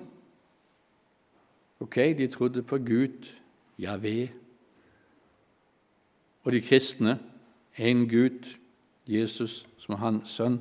[1.81, 3.25] Ok, de trodde på Gud,
[3.79, 4.29] Javé,
[6.43, 7.19] og de kristne
[7.79, 8.57] én Gud,
[9.07, 10.59] Jesus som er hans sønn.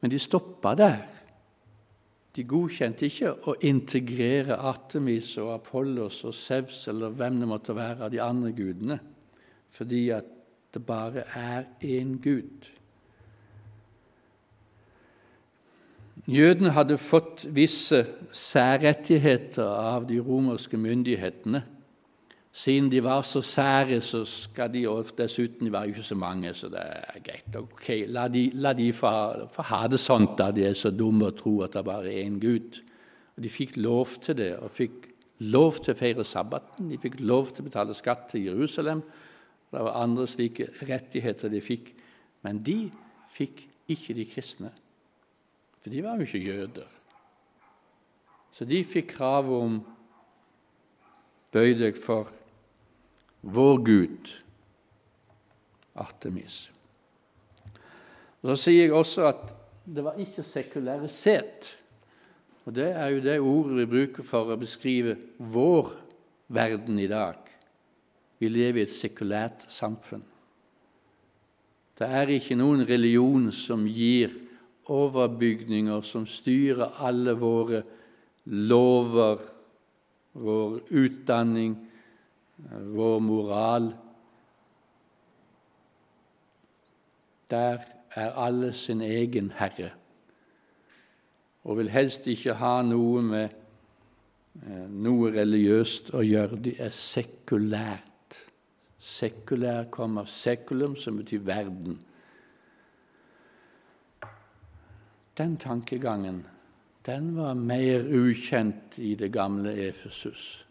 [0.00, 1.04] Men de stoppa der.
[2.36, 8.08] De godkjente ikke å integrere Artemis og Apollos og Sevs eller hvem det måtte være
[8.08, 8.98] av de andre gudene,
[9.70, 10.30] fordi at
[10.74, 12.72] det bare er én Gud.
[16.30, 21.64] Jødene hadde fått visse særrettigheter av de romerske myndighetene
[22.52, 26.18] siden de var så sære, så skal de og dessuten de var jo ikke så
[26.20, 27.56] mange, så det er greit.
[27.56, 29.12] Ok, La de, la de få,
[29.70, 32.36] ha det sånn da de er så dumme og tror at det bare er én
[32.42, 32.82] Gud.
[33.36, 35.08] Og De fikk lov til det, og fikk
[35.48, 36.90] lov til å feire sabbaten.
[36.92, 39.00] De fikk lov til å betale skatt til Jerusalem.
[39.72, 41.94] Det var andre slike rettigheter de fikk.
[42.44, 42.90] Men de
[43.32, 44.74] fikk ikke de kristne,
[45.82, 46.90] for de var jo ikke jøder.
[48.52, 49.80] Så de fikk krav om
[51.52, 52.30] Bøy deg for
[53.42, 54.30] vår Gud,
[56.00, 56.70] Artemis.
[58.40, 59.42] Og Så sier jeg også at
[59.84, 61.76] det var ikke sekularisert.
[62.64, 65.90] Og Det er jo det ordet vi bruker for å beskrive vår
[66.48, 67.36] verden i dag.
[68.38, 70.24] Vi lever i et sekulært samfunn.
[71.98, 74.32] Det er ikke noen religion som gir
[74.90, 77.82] overbygninger, som styrer alle våre
[78.44, 79.42] lover,
[80.32, 81.76] vår utdanning,
[82.96, 83.90] vår moral.
[87.50, 89.92] Der er alle sin egen herre
[91.64, 93.52] og vil helst ikke ha noe med
[94.66, 96.58] eh, noe religiøst å gjøre.
[96.58, 98.08] De er sekulært.
[99.02, 101.98] Sekulær kommer sekulum, som betyr verden.
[105.38, 106.44] Den tankegangen
[107.06, 110.66] den var mer ukjent i det gamle Efesus.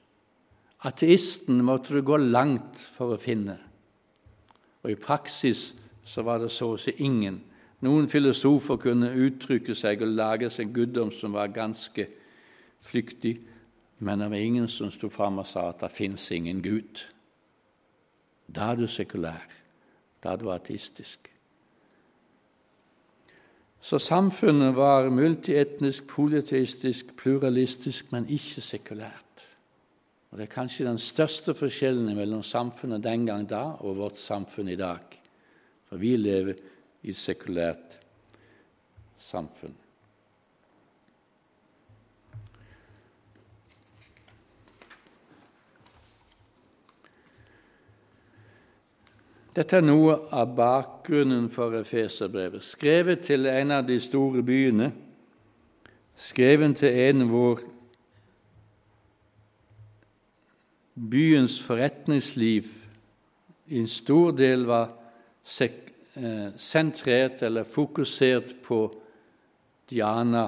[0.87, 3.57] Ateisten måtte du gå langt for å finne.
[4.81, 5.73] Og i praksis
[6.07, 7.41] så var det så å si ingen.
[7.83, 12.07] Noen filosofer kunne uttrykke seg og lage seg guddom som var ganske
[12.81, 13.35] flyktig,
[13.99, 17.03] men det var ingen som sto fram og sa at det fins ingen Gud.
[18.47, 19.43] Da er du sekulær.
[20.21, 21.30] Da er du ateistisk.
[23.81, 29.47] Så samfunnet var multietnisk, politistisk, pluralistisk, men ikke sekulært.
[30.31, 34.69] Og Det er kanskje den største forskjellen mellom samfunnet den gang da og vårt samfunn
[34.69, 35.03] i dag.
[35.89, 36.61] For vi lever
[37.03, 37.97] i et sekulært
[39.17, 39.75] samfunn.
[49.51, 54.87] Dette er noe av bakgrunnen for Efeserbrevet, skrevet til en av de store byene,
[56.15, 57.59] skrevet til en hvor
[60.95, 62.71] byens forretningsliv
[63.71, 64.89] i en stor del var
[65.59, 68.81] eh, sentrert eller fokusert på
[69.91, 70.47] Diana,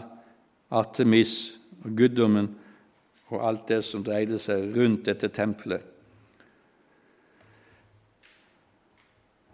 [0.72, 1.38] Artemis
[1.84, 2.54] og guddommen
[3.34, 5.93] og alt det som dreide seg rundt dette tempelet.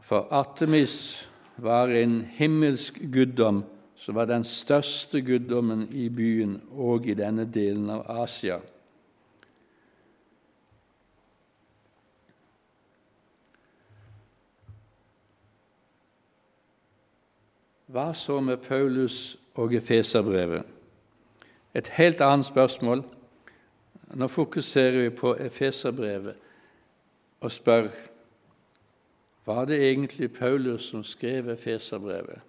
[0.10, 3.62] For Artemis var en himmelsk guddom
[3.96, 8.58] som var den største guddommen i byen og i denne delen av Asia.
[17.94, 20.66] Hva så med Paulus og Efeserbrevet?
[21.78, 23.06] Et helt annet spørsmål.
[24.18, 26.48] Nå fokuserer vi på Efeserbrevet
[27.46, 27.94] og spør
[29.46, 32.42] var det egentlig Paulus som skrev Feserbrevet.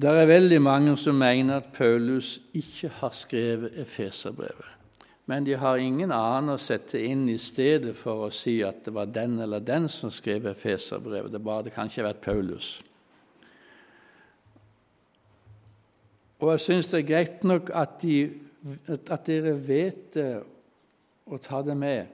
[0.00, 4.68] Det er veldig mange som mener at Paulus ikke har skrevet Efeserbrevet.
[5.26, 8.94] Men de har ingen annen å sette inn i stedet for å si at det
[8.94, 11.32] var den eller den som skrev Efeserbrevet.
[11.32, 12.70] Det, bare, det kan ikke ha vært Paulus.
[16.40, 18.16] Og jeg syns det er greit nok at, de,
[18.88, 20.30] at dere vet det
[21.30, 22.06] å ta det med,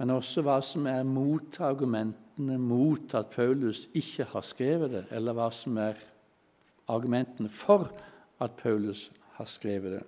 [0.00, 5.50] men også hva som er motargumentene mot at Paulus ikke har skrevet det, eller hva
[5.54, 6.00] som er
[6.90, 7.90] argumentene for
[8.40, 10.02] at Paulus har skrevet det.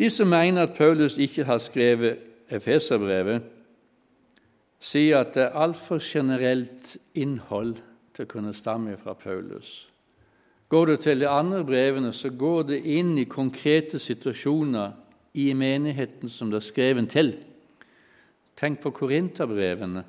[0.00, 3.44] De som mener at Paulus ikke har skrevet Efeserbrevet,
[4.80, 7.76] sier at det er altfor generelt innhold
[8.16, 9.90] til å kunne stamme fra Paulus.
[10.70, 14.96] Går du til de andre brevene, så går det inn i konkrete situasjoner
[15.34, 17.34] i menigheten som det er skrevet til.
[18.56, 20.04] Tenk på korinterbrevene,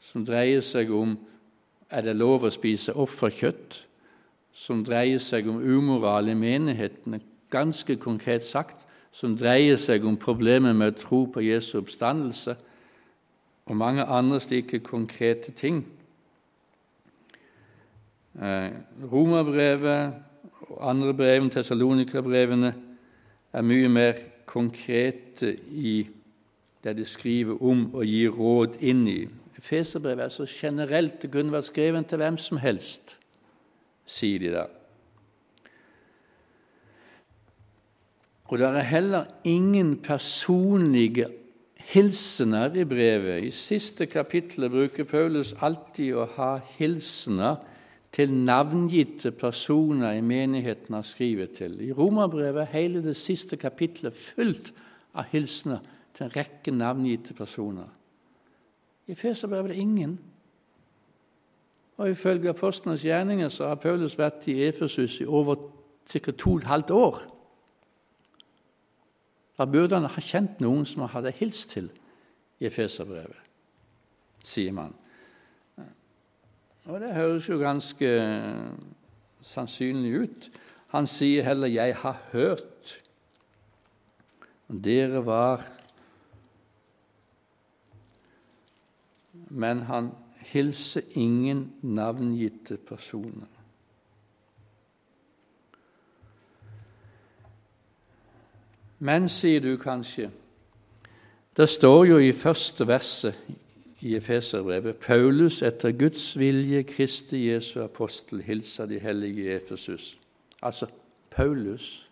[0.00, 1.16] som dreier seg om
[1.90, 3.80] er det lov å spise offerkjøtt,
[4.54, 7.20] som dreier seg om umoral i menighetene,
[7.50, 8.84] ganske konkret sagt,
[9.14, 12.56] som dreier seg om problemet med å tro på Jesu oppstandelse,
[13.64, 15.84] og mange andre slike konkrete ting.
[18.34, 18.70] Eh,
[19.12, 20.14] Romerbrevet
[20.68, 22.74] og andre brev, Tessalonikerbrevene,
[23.54, 24.18] er mye mer
[24.54, 26.04] konkrete i
[26.84, 29.20] det de skriver om og gir råd inn i.
[29.58, 33.16] Feserbrevet er så generelt, det kunne vært skrevet til hvem som helst,
[34.06, 34.66] sier de da.
[38.52, 41.30] Og det er heller ingen personlige
[41.94, 43.46] hilsener i brevet.
[43.48, 47.62] I siste kapittel bruker Paulus alltid å ha hilsener
[48.14, 51.80] til navngitte personer i menigheten har skrevet til.
[51.82, 54.70] I Romerbrevet er hele det siste kapitlet fullt
[55.14, 55.82] av hilsener
[56.14, 57.88] til en rekke navngitte personer.
[59.06, 60.18] I Feserbrevet er det ingen.
[61.96, 65.54] Og Ifølge apostlenes gjerninger så har Paulus vært i Efesus i over
[66.08, 66.30] ca.
[66.30, 67.18] to og et halvt år.
[69.58, 71.90] Da burde han ha kjent noen som han hadde hilst til
[72.60, 73.38] i Efeserbrevet,
[74.44, 74.94] sier man.
[76.84, 78.10] Og det høres jo ganske
[79.40, 80.50] sannsynlig ut.
[80.92, 83.00] Han sier heller 'jeg har hørt'.
[84.68, 85.62] Dere var
[89.48, 93.46] Men han hilser ingen navngitte personer.
[98.98, 100.30] Men, sier du kanskje,
[101.56, 103.34] det står jo i første verset
[104.04, 110.18] i Efeserbrevet Paulus etter Guds vilje, Kristi Jesu apostel, hilser de hellige i Efesus.
[110.62, 110.86] Altså
[111.30, 112.10] Paulus.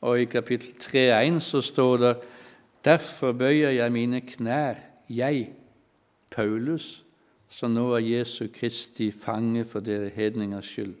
[0.00, 2.16] Og i kapittel 3,1 så står det
[2.84, 4.74] Derfor bøyer jeg mine knær,
[5.08, 5.50] jeg,
[6.30, 7.04] Paulus,
[7.48, 10.94] som nå er Jesu Kristi fange for dere hedningers skyld.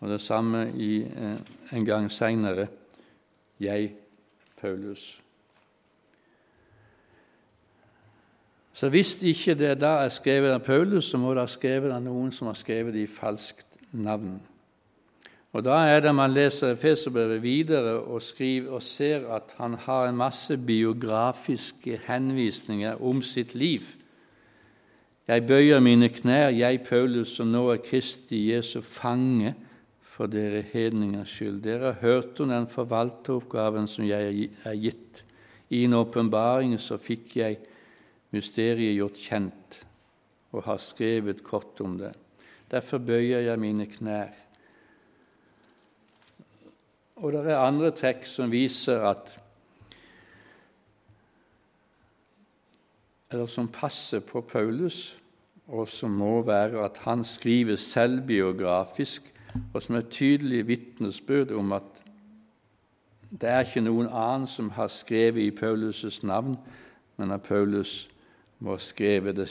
[0.00, 1.40] Og det samme i, eh,
[1.72, 2.68] en gang seinere
[3.60, 3.92] jeg,
[4.60, 5.20] Paulus.
[8.80, 12.00] Så hvis ikke det da er skrevet av Paulus, så må det ha skrevet av
[12.00, 14.38] noen som har skrevet det i falskt navn.
[15.52, 20.08] Og Da er det man leser Efeserbrevet videre og, skriver, og ser at han har
[20.08, 23.82] en masse biografiske henvisninger om sitt liv.
[25.28, 29.54] Jeg bøyer mine knær, jeg Paulus, som nå er Kristi Jesu fange
[30.00, 31.60] for dere hedningers skyld.
[31.66, 35.24] Dere har hørt om den forvalteroppgaven som jeg er gitt.
[35.68, 37.60] I en åpenbaring så fikk jeg
[38.34, 39.80] mysteriet gjort kjent
[40.52, 42.12] og har skrevet kort om det.
[42.70, 44.34] Derfor bøyer jeg mine knær.
[47.20, 49.36] Og det er andre trekk som viser at
[53.30, 55.20] Eller som passer på Paulus,
[55.70, 59.22] og som må være at han skriver selvbiografisk,
[59.74, 62.00] og som er tydelig vitnesbyrd om at
[63.30, 66.56] det er ikke noen annen som har skrevet i Paulus' navn,
[67.16, 68.10] men at Paulus
[68.60, 69.48] må ha skrevet det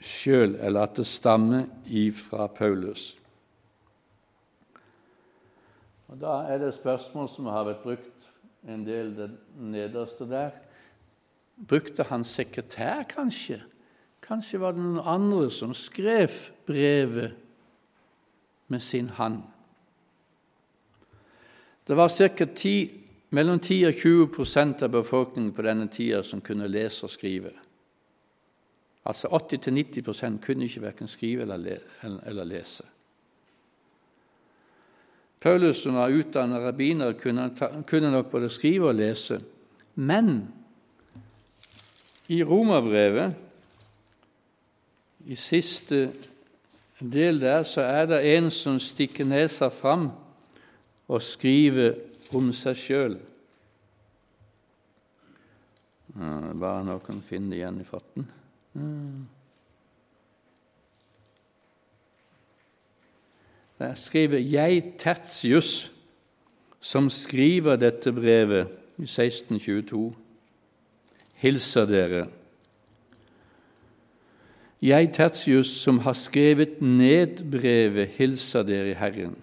[0.00, 3.14] sjøl, eller at det stammer ifra Paulus.
[6.10, 8.30] Og Da er det et spørsmål som har vært brukt
[8.68, 10.50] en del det nederste der.
[11.68, 13.60] Brukte han sekretær, kanskje?
[14.22, 16.32] Kanskje var det noen andre som skrev
[16.66, 17.36] brevet
[18.70, 19.42] med sin hand.
[21.86, 22.46] Det var ca.
[23.30, 27.50] mellom 10 og 20% av befolkningen på denne tida som kunne lese og skrive.
[29.10, 32.86] Altså 80-90% kunne ikke verken skrive eller lese.
[35.40, 37.12] Paulus, som var utdannet rabbiner,
[37.88, 39.40] kunne nok både skrive og lese.
[39.94, 40.52] Men
[42.28, 43.34] i Romerbrevet,
[45.26, 46.12] i siste
[47.00, 50.10] del der, så er det en som stikker nesa fram
[51.08, 51.96] og skriver
[52.36, 53.16] om seg sjøl.
[56.14, 58.28] Bare noen finner det igjen i farten.
[58.72, 59.26] Mm.
[63.78, 65.92] Der skriver jeg, Tertius,
[66.80, 68.68] som skriver dette brevet
[68.98, 70.14] i 1622,
[71.34, 72.26] hilser dere.
[74.82, 79.36] Jeg, Tertius, som har skrevet ned brevet, hilser dere i Herren.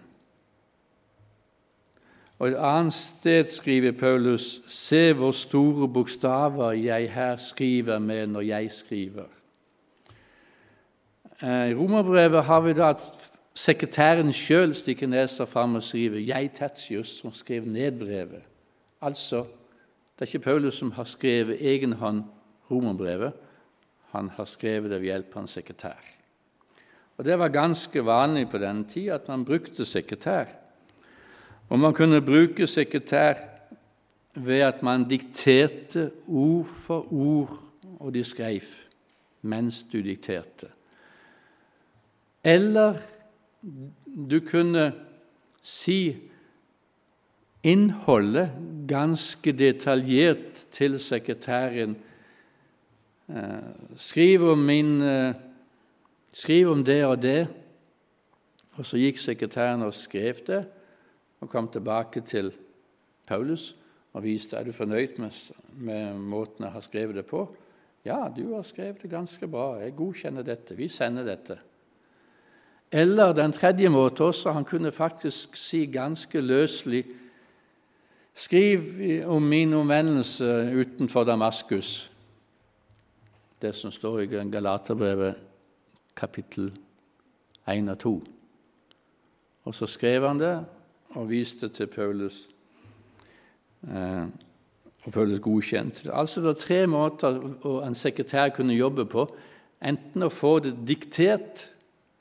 [2.39, 8.41] Og Et annet sted skriver Paulus.: Se hvor store bokstaver jeg her skriver med når
[8.41, 9.25] jeg skriver.
[11.41, 16.51] Eh, I Romerbrevet har vi da at sekretæren sjøl stikker nesa fram og skriver 'Jeg,
[16.53, 18.41] Tertius', som skrev ned brevet.
[19.01, 19.45] Altså,
[20.19, 22.23] det er ikke Paulus som har skrevet egenhånd
[22.71, 23.33] romerbrevet.
[24.11, 25.99] Han har skrevet det ved hjelp av en sekretær.
[27.17, 30.45] Og Det var ganske vanlig på denne tid at man brukte sekretær.
[31.70, 33.34] Og man kunne bruke sekretær
[34.36, 37.51] ved at man dikterte ord for ord,
[37.99, 38.61] og de skrev
[39.41, 40.68] mens du dikterte.
[42.43, 42.95] Eller
[44.30, 44.91] du kunne
[45.63, 46.15] si
[47.63, 48.51] innholdet
[48.88, 51.97] ganske detaljert til sekretæren.
[53.30, 53.43] Eh,
[53.95, 55.34] skriv om, min, eh,
[56.34, 57.47] skriv om det og det.
[58.72, 60.65] Og så gikk sekretæren og skrev det
[61.39, 62.51] og kom tilbake til
[63.27, 63.75] Paulus
[64.13, 65.31] og viste er du fornøyd med,
[65.77, 67.43] med måten jeg har skrevet det på.
[68.05, 69.75] Ja, du har skrevet det ganske bra.
[69.81, 70.77] Jeg godkjenner dette.
[70.77, 71.59] Vi sender dette.
[72.91, 77.05] Eller den tredje måten også, han kunne faktisk si ganske løselig
[78.38, 78.79] Skriv
[79.25, 80.45] om min omvendelse
[80.77, 82.11] utenfor Damaskus,
[83.61, 85.39] det som står i Galaterbrevet
[86.15, 86.69] kapittel
[87.65, 88.13] 1 og 2.
[89.65, 90.53] Og så skrev han det,
[91.18, 92.45] og viste til Paulus.
[93.88, 94.26] Eh,
[95.07, 96.13] og Paulus godkjente det.
[96.13, 97.39] Altså det var tre måter
[97.88, 99.28] en sekretær kunne jobbe på.
[99.82, 101.70] Enten å få det diktert,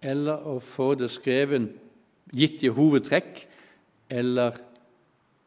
[0.02, 1.72] eller å få det skrevet
[2.36, 3.40] gitt i hovedtrekk,
[4.12, 4.60] eller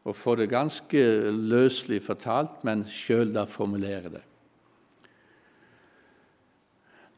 [0.03, 4.25] å få det ganske løselig fortalt, men sjøl da formulere det.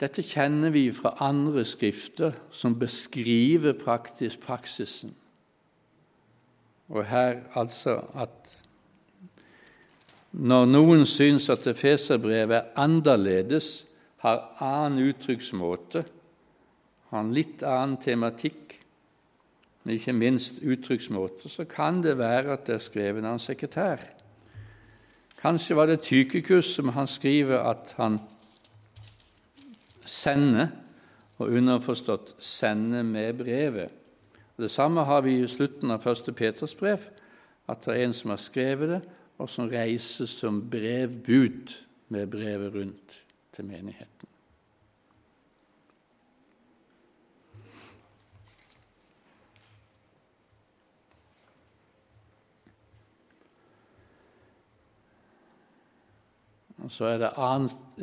[0.01, 5.13] Dette kjenner vi fra andre skrifter som beskriver praktisk praksisen.
[6.91, 8.57] Og her altså at
[10.31, 13.85] når noen syns at Efeserbrevet er annerledes,
[14.23, 16.05] har annen uttrykksmåte,
[17.11, 18.77] har en litt annen tematikk,
[19.83, 24.03] men ikke minst uttrykksmåte, så kan det være at det er skrevet av en sekretær.
[25.41, 28.19] Kanskje var det Tykikus som han skriver at han
[30.05, 30.69] sender,
[31.41, 34.00] og underforstått sender med brevet.
[34.61, 36.35] Det samme har vi i slutten av 1.
[36.37, 37.07] Peters brev,
[37.65, 38.99] at det er en som har skrevet det,
[39.41, 41.73] og som reiser som brevbud
[42.13, 43.23] med brevet rundt
[43.55, 44.29] til menigheten.
[56.77, 57.33] Og Så er det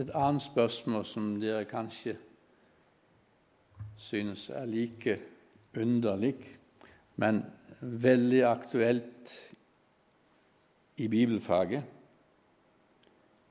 [0.03, 2.19] et annet spørsmål som dere kanskje
[3.97, 5.21] synes er like
[5.77, 6.37] underlig,
[7.17, 7.43] men
[7.81, 9.35] veldig aktuelt
[10.99, 11.85] i bibelfaget.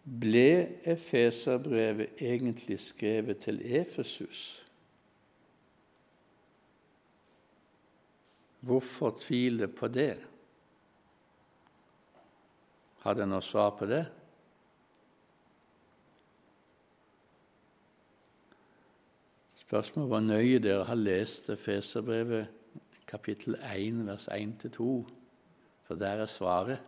[0.07, 4.63] Ble Efeserbrevet egentlig skrevet til Efesus?
[8.59, 10.15] Hvorfor tvile på det?
[13.03, 14.05] Har dere noe svar på det?
[19.67, 22.47] Spørsmålet var nøye dere har lest Feserbrevet
[23.07, 24.85] kapittel 1, vers 1-2,
[25.83, 26.79] for der er svaret.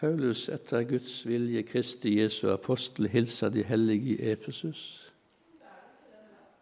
[0.00, 5.12] Paulus etter Guds vilje, Kristi Jesu apostel, hilser de hellige i Efesus.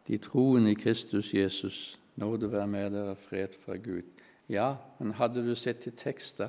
[0.08, 4.02] De troende i Kristus Jesus, nåde være med dere, fred fra Gud.
[4.48, 6.48] Ja, men hadde du sett i tekster,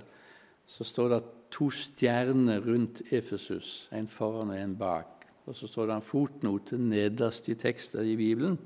[0.66, 1.22] så står det
[1.52, 5.28] to stjerner rundt Efesus, en foran og en bak.
[5.46, 8.58] Og så står det en fotnote nederst i tekster i Bibelen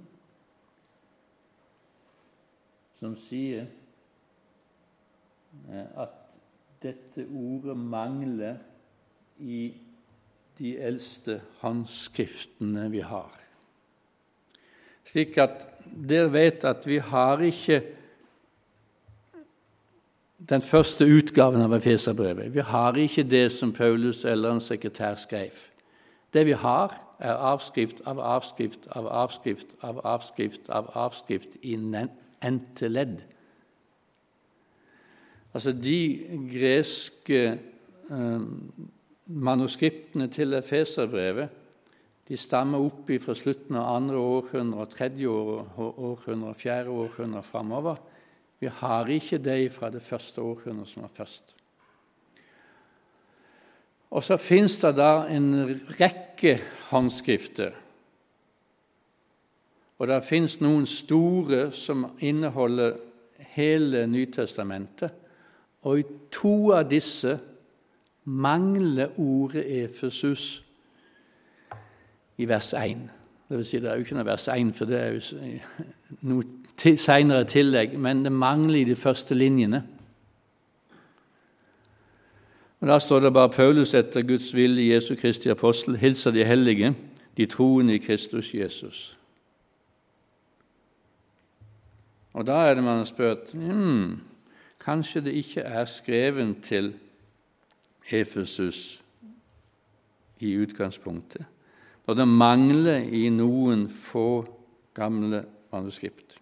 [3.03, 3.65] som sier
[5.67, 6.22] eh, at
[6.83, 8.59] dette ordet mangler
[9.39, 9.73] i
[10.59, 13.31] de eldste håndskriftene vi har.
[15.07, 17.81] Slik at dere vet at vi har ikke
[20.49, 22.53] den første utgaven av Efeserbrevet.
[22.53, 25.55] Vi har ikke det som Paulus eller en sekretær skrev.
[26.33, 32.87] Det vi har, er avskrift av avskrift av avskrift av avskrift av avskrift i n-te
[32.87, 33.21] ledd.
[35.53, 35.99] Altså de
[36.49, 38.45] greske eh,
[39.25, 41.59] manuskriptene til Efeserbrevet
[42.27, 47.99] de stammer opp fra slutten av andre århundre og tredje århundre og fjerde århundre framover.
[48.63, 51.55] Vi har ikke det fra det første århundret som var først.
[54.13, 55.49] Og så fins det da en
[55.99, 56.55] rekke
[56.91, 57.73] håndskrifter.
[59.99, 62.95] Og det fins noen store som inneholder
[63.57, 65.22] hele Nytestamentet.
[65.83, 67.37] Og i to av disse
[68.23, 70.63] mangler ordet Efesus
[72.37, 73.09] i vers 1.
[73.49, 75.41] Det, vil si, det er jo ikke noe vers 1, for det er jo
[76.29, 79.83] noe senere tillegg, men det mangler i de første linjene.
[82.83, 86.95] Og Da står det bare Paulus etter Guds vilje, Jesu Kristi apostel, hilser de hellige,
[87.37, 89.17] de troende i Kristus Jesus.
[92.33, 94.19] Og da er det man har spurt hmm,
[94.83, 96.93] Kanskje det ikke er skrevet til
[98.11, 99.01] Efesus
[100.39, 101.45] i utgangspunktet,
[102.07, 104.43] når det mangler i noen få
[104.93, 106.39] gamle manuskript.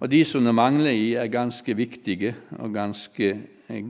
[0.00, 3.40] Og De som det mangler i, er ganske viktige og ganske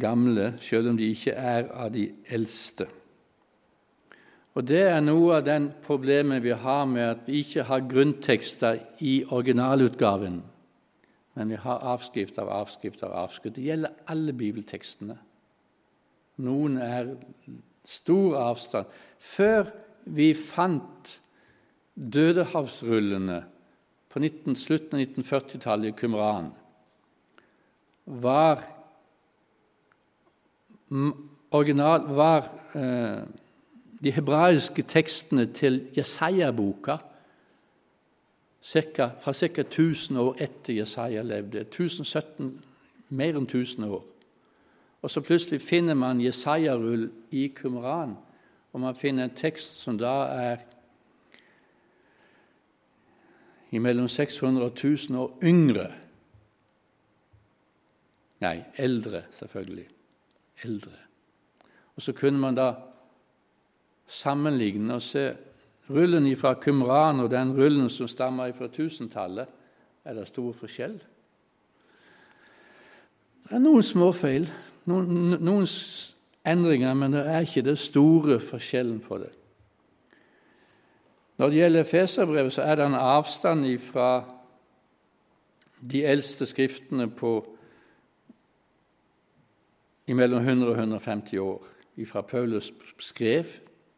[0.01, 2.87] gamle, selv om de ikke er av de eldste.
[4.55, 8.79] Og Det er noe av den problemet vi har med at vi ikke har grunntekster
[9.01, 10.43] i originalutgaven
[11.35, 13.57] men vi har avskrift av avskrift av avskrift.
[13.57, 15.17] Det gjelder alle bibeltekstene.
[16.47, 17.15] Noen er
[17.87, 18.91] stor avstand.
[19.19, 19.71] Før
[20.05, 21.19] vi fant
[21.95, 23.45] Dødehavsrullene
[24.11, 26.49] på 19, slutten av 1940-tallet i Kumran,
[28.05, 28.63] var,
[31.55, 33.23] original, var eh,
[34.03, 36.99] de hebraiske tekstene til Jesaja-boka
[38.65, 39.61] cirka, fra ca.
[39.61, 41.61] 1000 år etter Jesaja levde.
[41.69, 42.65] 1017,
[43.09, 44.05] mer enn 1000 år.
[45.05, 48.17] Og så plutselig finner man Jesaja-rull i Kumran,
[48.73, 50.63] og man finner en tekst som da er
[53.81, 55.87] mellom 600 og 1000 år yngre.
[58.41, 59.89] Nei, eldre, selvfølgelig.
[60.65, 60.93] Eldre.
[61.97, 62.73] Og så kunne man da
[64.07, 65.35] sammenligne og se
[65.91, 69.49] Rullen fra Qumran og den rullen som stammer fra tusentallet,
[70.05, 70.97] er det stor forskjell.
[73.45, 74.49] Det er noen småfeil,
[74.89, 75.67] noen, noen
[76.45, 79.33] endringer, men det er ikke det store forskjellen på det.
[81.37, 84.09] Når det gjelder Feserbrevet, så er det en avstand fra
[85.91, 87.35] de eldste skriftene på
[90.07, 91.65] mellom 100 og 150 år,
[92.07, 93.45] fra Paulus skrev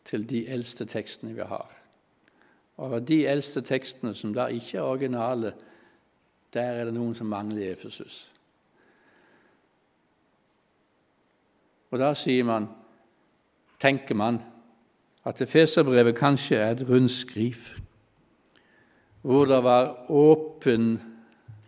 [0.07, 1.73] til de eldste tekstene vi har.
[2.77, 5.53] Og de eldste tekstene som da ikke er originale,
[6.55, 8.27] der er det noen som mangler i Efesus.
[11.91, 12.69] Og da sier man,
[13.81, 14.41] tenker man,
[15.27, 17.57] at Efeserbrevet kanskje er et rundskriv,
[19.27, 21.01] hvor det var åpen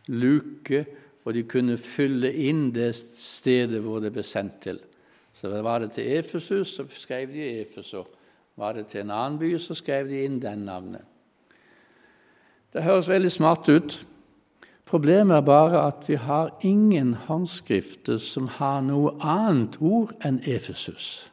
[0.09, 0.85] luke,
[1.25, 4.79] og de kunne fylle inn det stedet hvor det ble sendt til.
[5.35, 8.18] Så var det til Efesus, så skrev de Efesos.
[8.59, 11.05] Var det til en annen by, så skrev de inn den navnet.
[12.73, 14.07] Det høres veldig smart ut.
[14.85, 21.29] Problemet er bare at vi har ingen håndskrifter som har noe annet ord enn Efesus.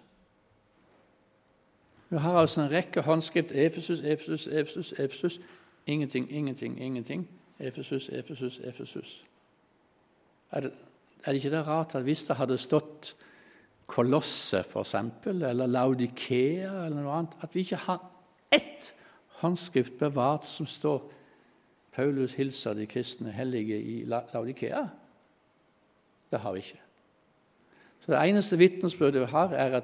[2.09, 5.39] Vi har altså en rekke håndskrift Efesus, Efesus, Efesus, Efesus.
[5.87, 7.27] Ingenting, ingenting, ingenting.
[7.59, 9.25] Efesus, Efesus, Efesus.
[10.51, 10.71] Er det,
[11.23, 13.15] er det ikke det rart at hvis det hadde stått
[13.87, 18.01] Kolosset, f.eks., eller Laudikea, eller noe annet, at vi ikke har
[18.53, 18.93] ett
[19.41, 21.03] håndskrift bevart som står
[21.95, 24.87] Paulus hilser de kristne hellige i Laudikea?
[26.31, 26.81] Det har vi ikke.
[27.99, 29.83] Så Det eneste vitnesbyrdet vi har, er at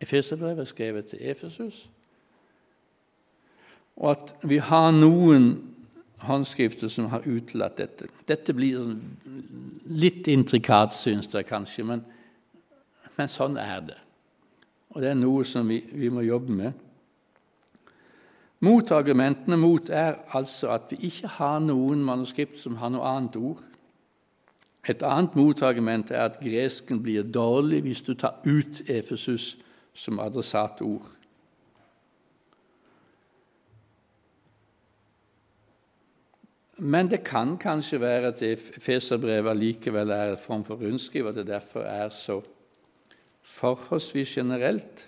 [0.00, 1.90] Efeserbrevet er skrevet til Efesus,
[3.96, 5.74] og at vi har noen
[6.26, 8.08] håndskrifter som har utelatt dette.
[8.28, 8.96] Dette blir
[9.86, 12.04] litt intrikat, syns dere kanskje, men,
[13.18, 13.98] men, sånn er det.
[14.92, 16.80] Og det er noe som vi, vi må jobbe med.
[18.62, 23.64] Motargumentene mot er altså at vi ikke har noen manuskript som har noe annet ord.
[24.86, 29.56] Et annet motargument er at gresken blir dårlig hvis du tar ut Efesus
[29.94, 31.10] som adressatord.
[36.82, 38.40] Men det kan kanskje være at
[38.82, 42.40] Feserbrevet likevel er et form for rundskriv, og det derfor er så
[43.42, 45.06] forholdsvis generelt.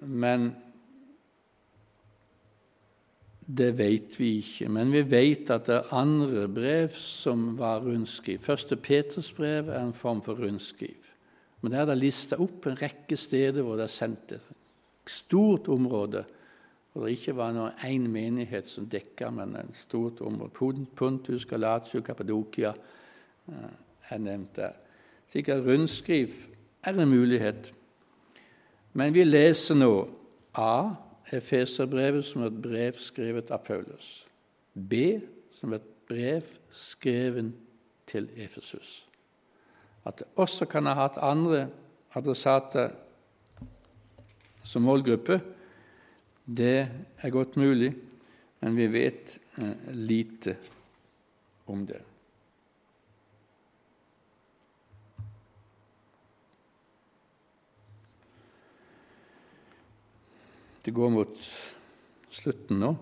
[0.00, 0.52] Men
[3.42, 8.38] det vet vi ikke, men vi vet at det er andre brev som var rundskriv.
[8.40, 11.10] Første Peters brev er en form for rundskriv.
[11.60, 14.46] Men der er det lista opp en rekke steder hvor det er sendt et
[15.06, 16.24] stort område,
[16.92, 20.86] hvor det ikke var noen én menighet som dekka, men et stort område.
[20.96, 23.70] Pontus, Galatio, Kappadokia eh,
[24.10, 24.81] er nevnt der.
[25.32, 26.28] Slik at rundskriv
[26.84, 27.72] er en mulighet.
[28.92, 29.94] Men vi leser nå
[30.60, 30.92] A
[31.32, 34.26] Efeserbrevet som et brev skrevet av Paulus.
[34.74, 35.22] B
[35.56, 37.48] som et brev skrevet
[38.06, 39.06] til Efesus.
[40.04, 41.64] At det også kan ha hatt andre
[42.12, 42.92] adressater
[44.62, 45.40] som målgruppe,
[46.44, 46.88] det
[47.22, 47.94] er godt mulig,
[48.60, 50.56] men vi vet eh, lite
[51.66, 52.02] om det.
[60.84, 61.48] Det går mot
[62.32, 62.92] slutten nå.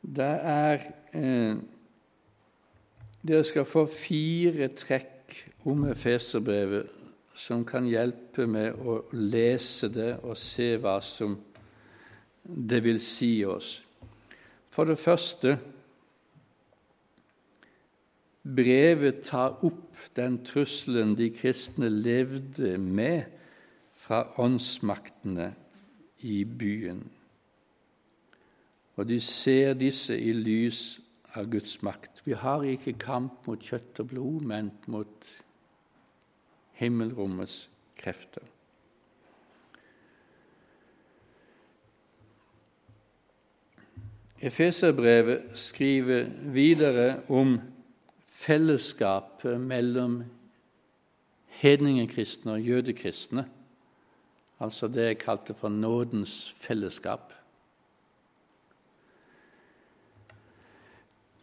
[0.00, 1.56] Det er eh,
[3.26, 5.34] Dere skal få fire trekk
[5.66, 6.92] om Efeserbrevet
[7.36, 11.34] som kan hjelpe med å lese det og se hva som
[12.46, 13.80] det vil si oss.
[14.70, 15.56] For det første
[18.46, 23.26] Brevet tar opp den trusselen de kristne levde med
[23.90, 25.48] fra åndsmaktene
[26.20, 27.02] i byen.
[28.96, 31.00] Og de ser disse i lys
[31.36, 32.22] av Guds makt.
[32.24, 35.32] Vi har ikke kamp mot kjøtt og blod, men mot
[36.80, 38.44] himmelrommets krefter.
[44.40, 47.56] Efeserbrevet skriver videre om
[48.28, 50.18] fellesskapet mellom
[51.60, 53.46] hedningekristne og jødekristne
[54.60, 57.32] altså det jeg kalte for nådens fellesskap.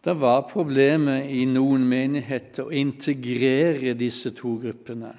[0.04, 5.14] Det var problemet i noen menigheter å integrere disse to gruppene.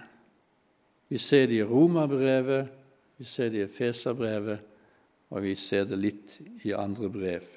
[1.09, 2.69] Vi ser det i Romerbrevet,
[3.17, 4.59] vi ser det i Feserbrevet,
[5.29, 6.35] og vi ser det litt
[6.67, 7.47] i andre brev.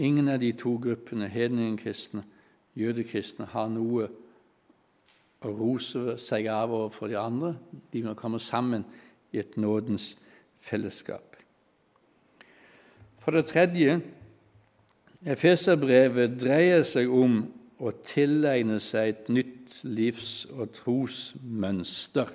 [0.00, 2.24] Ingen av de to gruppene, hedningkristne,
[2.78, 4.08] jødekristne, har noe
[5.44, 7.52] å rose seg av overfor de andre.
[7.92, 8.86] De må komme sammen
[9.32, 10.16] i et nådens
[10.58, 11.36] fellesskap.
[13.18, 14.00] For det tredje
[15.26, 17.40] Efeserbrevet dreier seg om
[17.82, 22.30] å tilegne seg et nytt livs- og trosmønster.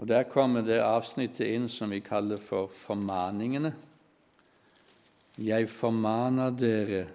[0.00, 3.74] Og Der kommer det avsnittet inn som vi kaller for formaningene.
[5.38, 7.06] Jeg formaner dere,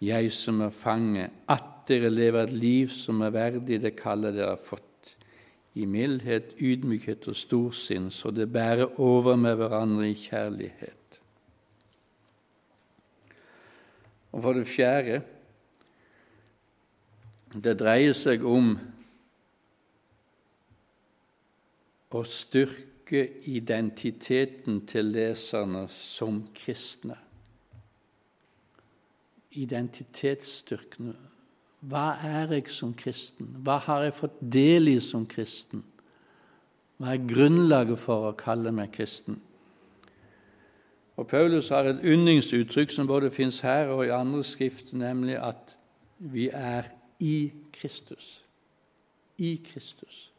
[0.00, 4.54] jeg som er fange, at dere lever et liv som er verdig det kallet dere
[4.54, 4.95] har fått
[5.76, 11.20] i mildhet, ydmykhet og storsinn, så det bærer over med hverandre i kjærlighet.
[14.32, 15.20] Og for det fjerde
[17.56, 18.74] det dreier seg om
[22.16, 27.16] å styrke identiteten til leserne som kristne.
[29.56, 31.35] Identitetsstyrkende
[31.80, 33.50] hva er jeg som kristen?
[33.62, 35.84] Hva har jeg fått del i som kristen?
[36.96, 39.40] Hva er grunnlaget for å kalle meg kristen?
[41.16, 45.76] Og Paulus har et yndlingsuttrykk som både fins her og i andre skrift, nemlig at
[46.18, 48.44] vi er i Kristus.
[49.38, 50.30] I Kristus.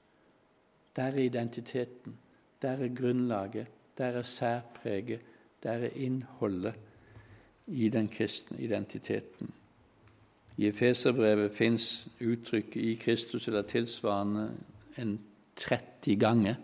[0.96, 2.18] Der er identiteten,
[2.62, 3.68] der er grunnlaget,
[3.98, 5.22] der er særpreget,
[5.64, 6.74] der er innholdet
[7.68, 9.54] i den kristne identiteten.
[10.58, 14.52] I Efeserbrevet fins uttrykket 'i Kristus' eller tilsvarende
[14.98, 15.20] en
[15.56, 16.56] 30 ganger.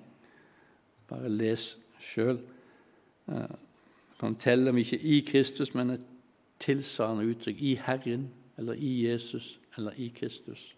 [1.08, 2.40] Bare les sjøl.
[3.30, 3.56] Eh,
[4.20, 6.06] kan telle om ikke i Kristus, men et
[6.60, 10.76] tilsvarende uttrykk i Herren, eller i Jesus, eller i Kristus.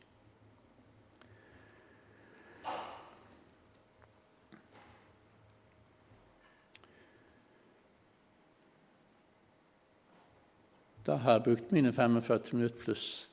[11.06, 13.30] Da har jeg brukt mine 45 minutter pluss.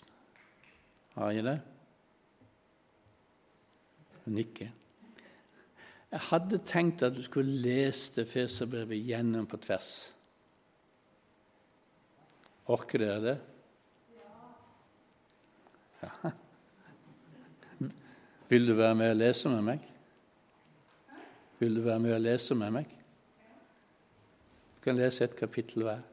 [1.14, 1.60] Har jeg det?
[4.24, 4.68] Hun nikker.
[6.12, 10.12] Jeg hadde tenkt at du skulle lese det Feserbrevet gjennom på tvers.
[12.72, 13.38] Orker dere det?
[16.02, 16.30] Ja.
[18.48, 19.86] Vil du være med og lese med meg?
[21.58, 22.92] Vil du være med og lese med meg?
[24.76, 26.04] Du kan lese et kapittel hver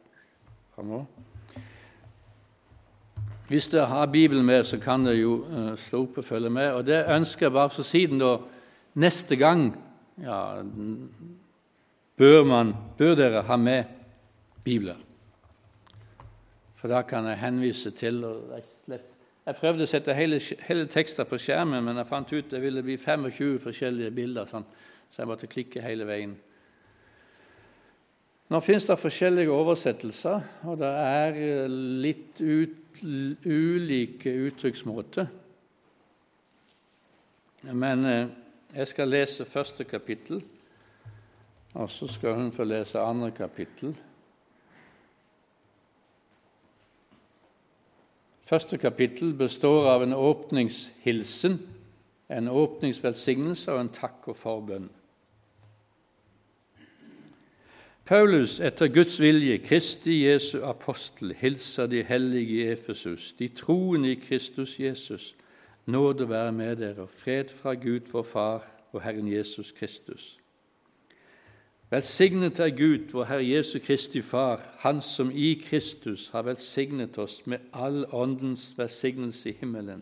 [0.76, 1.10] framover.
[3.50, 6.72] Hvis dere har Bibelen med, så kan dere jo uh, slå opp og følge med.
[6.78, 8.36] Og Det ønsker jeg bare for siden da
[8.94, 9.72] neste gang
[10.22, 10.62] ja,
[12.18, 13.84] bør, man, bør dere ha med
[14.64, 15.02] Bibelen.
[16.78, 18.22] For da kan jeg henvise til
[19.46, 20.38] Jeg prøvde å sette hele,
[20.68, 24.68] hele teksten på skjermen, men jeg fant ut det ville bli 25 forskjellige bilder, sånn,
[25.10, 26.38] så jeg måtte klikke hele veien.
[28.50, 31.36] Nå finnes det forskjellige oversettelser, og det er
[31.70, 33.02] litt ut
[33.46, 35.28] ulike uttrykksmåter.
[37.78, 38.32] Men eh,
[38.74, 40.42] jeg skal lese første kapittel,
[41.78, 43.94] og så skal hun få lese andre kapittel.
[48.50, 51.60] Første kapittel består av en åpningshilsen,
[52.34, 54.90] en åpningsvelsignelse og en takk og forbønn.
[58.10, 64.16] Paulus, etter Guds vilje, Kristi Jesu apostel, hilser de hellige i Efesus, de troende i
[64.16, 65.36] Kristus Jesus.
[65.86, 70.40] Nåde være med dere, fred fra Gud vår Far og Herren Jesus Kristus.
[71.90, 77.46] Velsignet er Gud, vår Herre Jesu Kristi Far, Han som i Kristus har velsignet oss
[77.46, 80.02] med all åndens velsignelse i himmelen.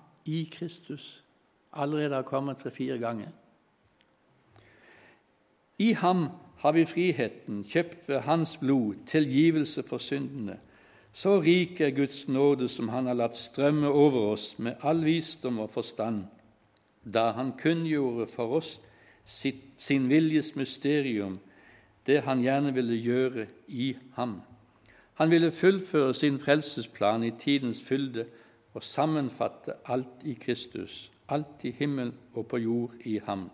[0.25, 1.23] i Kristus
[1.73, 3.27] allerede har kommet tre-fire ganger.
[5.77, 10.59] I ham har vi friheten, kjøpt ved Hans blod, tilgivelse for syndene.
[11.13, 15.59] Så rik er Guds nåde som Han har latt strømme over oss med all visdom
[15.59, 16.23] og forstand,
[17.03, 18.79] da Han kunngjorde for oss
[19.25, 21.39] sitt, sin viljes mysterium,
[22.07, 24.41] det Han gjerne ville gjøre i ham.
[25.13, 28.25] Han ville fullføre sin frelsesplan i tidens fylde
[28.73, 33.49] og sammenfatte alt i Kristus, alt i himmel og på jord i ham.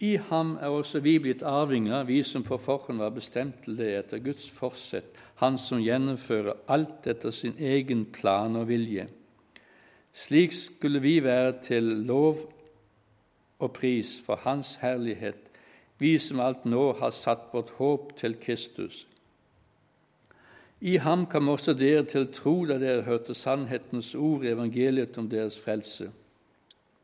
[0.00, 3.92] I ham er også vi blitt arvinger, vi som på forhånd var bestemt til det
[3.98, 9.08] etter Guds forsett, Han som gjennomfører alt etter sin egen plan og vilje.
[10.14, 12.44] Slik skulle vi være til lov
[13.58, 15.50] og pris for Hans herlighet,
[15.98, 19.06] vi som alt nå har satt vårt håp til Kristus.
[20.84, 25.30] I ham kom også dere til tro da dere hørte sannhetens ord i evangeliet om
[25.32, 26.10] deres frelse.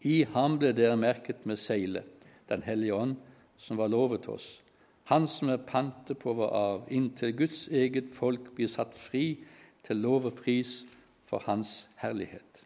[0.05, 2.05] I ham ble dere merket med seilet,
[2.49, 3.17] Den hellige ånd,
[3.57, 4.61] som var lovet oss.
[5.05, 9.39] Han som er pantet på vår arv, inntil Guds eget folk blir satt fri
[9.87, 10.83] til lov og pris
[11.25, 12.65] for Hans herlighet.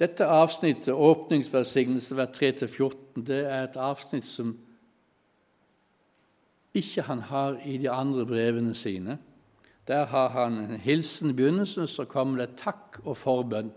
[0.00, 4.56] Dette avsnittet, åpningsvelsignelse vers 3-14, det er et avsnitt som
[6.78, 9.18] ikke han har i de andre brevene sine.
[9.86, 13.70] Der har han en hilsen i begynnelsen, så kommer det takk og forbønn.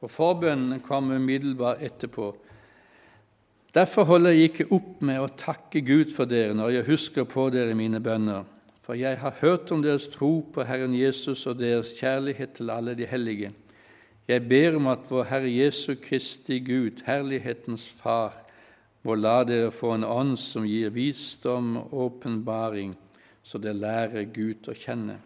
[0.00, 2.30] Og forbønnene kommer umiddelbart etterpå.
[3.74, 7.50] Derfor holder jeg ikke opp med å takke Gud for dere når jeg husker på
[7.54, 8.46] dere mine bønner,
[8.82, 12.96] for jeg har hørt om deres tro på Herren Jesus og deres kjærlighet til alle
[12.98, 13.52] de hellige.
[14.26, 18.34] Jeg ber om at vår Herre Jesu Kristi Gud, herlighetens Far,
[19.02, 22.94] må la dere få en ånd som gir visdom og åpenbaring,
[23.42, 25.16] så dere lærer Gud å kjenne.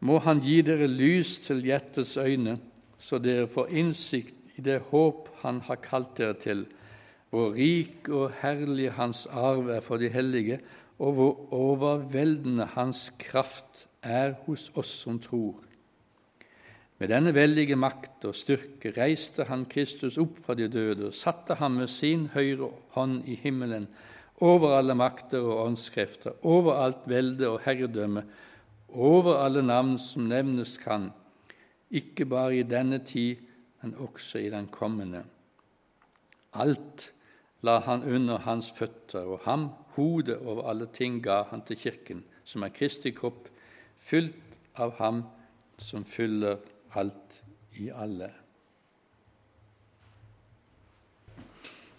[0.00, 2.58] Må Han gi dere lys til hjertets øyne,
[2.98, 6.66] så dere får innsikt i det håp Han har kalt dere til,
[7.30, 10.60] hvor rik og herlig Hans arv er for de hellige,
[11.00, 15.69] og hvor overveldende Hans kraft er hos oss som tror.
[17.00, 21.56] Med denne veldige makt og styrke reiste han Kristus opp fra de døde og satte
[21.56, 23.86] ham med sin høyre hånd i himmelen
[24.44, 28.22] over alle makter og åndskrefter, over alt velde og herredømme,
[28.92, 31.08] over alle navn som nevnes kan,
[31.88, 33.40] ikke bare i denne tid,
[33.80, 35.22] men også i den kommende.
[36.52, 37.14] Alt
[37.64, 42.24] la han under hans føtter, og ham, hodet over alle ting, ga han til Kirken,
[42.44, 43.48] som er Kristi kropp,
[43.96, 44.36] fylt
[44.76, 45.24] av ham
[45.80, 46.60] som fyller
[46.94, 47.42] alt
[47.78, 48.30] i alle.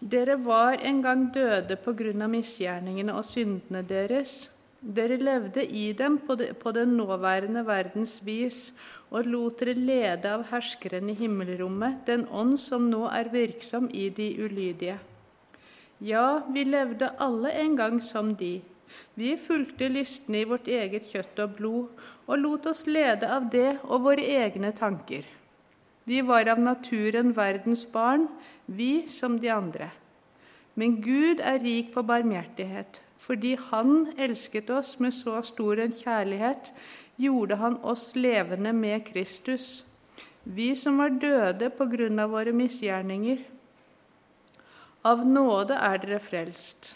[0.02, 4.50] Dere var en gang døde på grunn av misgjerningene og syndene deres.
[4.82, 8.72] Dere levde i dem på, de, på den nåværende verdens vis
[9.12, 14.10] og lot dere lede av herskeren i himmelrommet, den ånd som nå er virksom i
[14.10, 14.98] de ulydige.
[16.02, 18.56] Ja, vi levde alle en gang som de.
[19.16, 23.78] Vi fulgte lystne i vårt eget kjøtt og blod og lot oss lede av det
[23.84, 25.26] og våre egne tanker.
[26.04, 28.28] Vi var av naturen verdens barn,
[28.66, 29.92] vi som de andre.
[30.76, 33.02] Men Gud er rik på barmhjertighet.
[33.22, 36.74] Fordi Han elsket oss med så stor en kjærlighet,
[37.22, 39.84] gjorde Han oss levende med Kristus,
[40.44, 43.44] vi som var døde på grunn av våre misgjerninger.
[45.06, 46.96] Av nåde er dere frelst.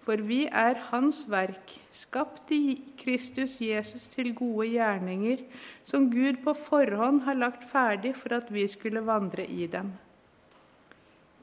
[0.00, 5.44] For vi er Hans verk, skapt i Kristus Jesus til gode gjerninger,
[5.84, 9.92] som Gud på forhånd har lagt ferdig for at vi skulle vandre i dem.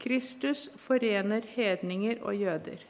[0.02, 2.82] Kristus forener hedninger og jøder.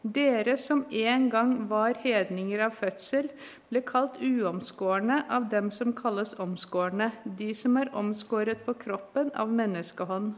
[0.00, 3.26] Dere som en gang var hedninger av fødsel,
[3.68, 9.52] ble kalt uomskårne av dem som kalles omskårne, de som er omskåret på kroppen av
[9.52, 10.32] menneskehånd.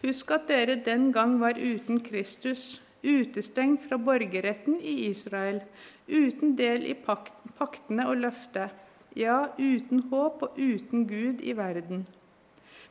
[0.00, 5.60] Husk at dere den gang var uten Kristus, utestengt fra borgerretten i Israel,
[6.08, 8.72] uten del i paktene og løftet,
[9.16, 12.06] ja, uten håp og uten Gud i verden.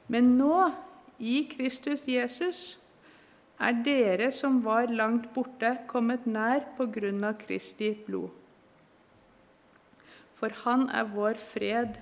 [0.07, 0.69] Men nå,
[1.19, 2.77] i Kristus Jesus,
[3.59, 8.29] er dere som var langt borte, kommet nær på grunn av Kristi blod.
[10.39, 11.99] For Han er vår fred,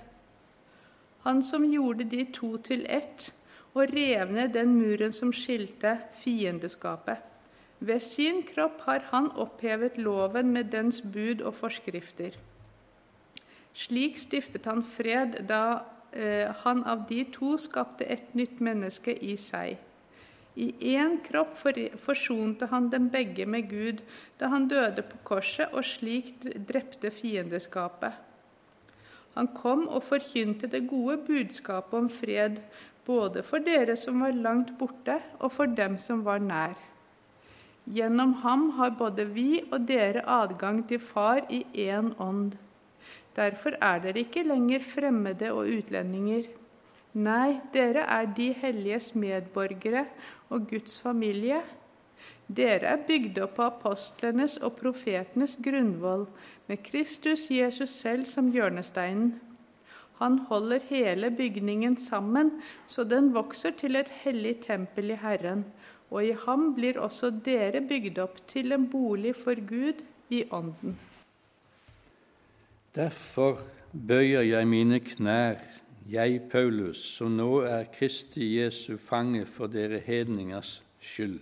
[1.24, 3.32] Han som gjorde de to til ett,
[3.74, 7.24] og rev ned den muren som skilte fiendeskapet.
[7.78, 12.34] Ved sin kropp har han opphevet loven med dens bud og forskrifter.
[13.78, 19.36] Slik stiftet han fred da eh, han av de to skapte et nytt menneske i
[19.38, 19.78] seg.
[20.58, 24.00] I én kropp forsonte han dem begge med Gud
[24.40, 28.16] da han døde på korset og slik drepte fiendeskapet.
[29.38, 32.58] Han kom og forkynte det gode budskapet om fred
[33.08, 36.76] både for dere som var langt borte, og for dem som var nær.
[37.88, 42.58] Gjennom ham har både vi og dere adgang til Far i én ånd.
[43.36, 46.50] Derfor er dere ikke lenger fremmede og utlendinger.
[47.16, 50.04] Nei, dere er de helliges medborgere
[50.52, 51.62] og Guds familie.
[52.48, 56.26] Dere er bygd opp på apostlenes og profetenes grunnvoll,
[56.68, 59.38] med Kristus Jesus selv som hjørnesteinen.
[60.18, 62.50] Han holder hele bygningen sammen,
[62.86, 65.64] så den vokser til et hellig tempel i Herren.
[66.10, 70.00] Og i ham blir også dere bygd opp til en bolig for Gud
[70.34, 70.96] i Ånden.
[72.96, 73.60] Derfor
[73.92, 75.60] bøyer jeg mine knær,
[76.08, 81.38] jeg Paulus, som nå er Kristi Jesu fange for dere hedningers skyld.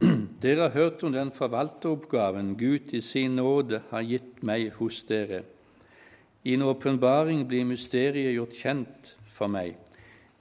[0.44, 5.42] Dere har hørt om den forvalteroppgaven Gud i sin nåde har gitt meg hos dere.
[6.44, 9.78] I en åpenbaring blir mysteriet gjort kjent for meg.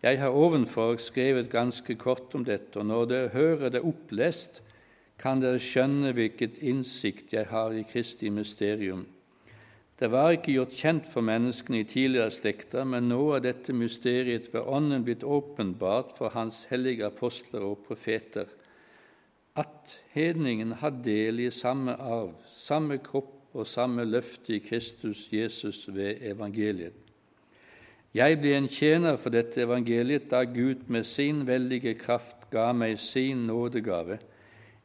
[0.04, 4.60] Jeg har ovenfor skrevet ganske kort om dette, og når dere hører det opplest,
[5.16, 9.06] kan dere skjønne hvilket innsikt jeg har i Kristi mysterium.
[9.96, 14.50] Det var ikke gjort kjent for menneskene i tidligere slekter, men nå er dette mysteriet
[14.52, 18.50] ved Ånden blitt åpenbart for Hans hellige apostler og profeter,
[19.56, 25.88] at hedningen har del i samme arv, samme kropp og samme løfte i Kristus Jesus
[25.94, 26.94] ved evangeliet.
[28.14, 33.00] Jeg ble en tjener for dette evangeliet da Gud med sin veldige kraft ga meg
[33.02, 34.20] sin nådegave.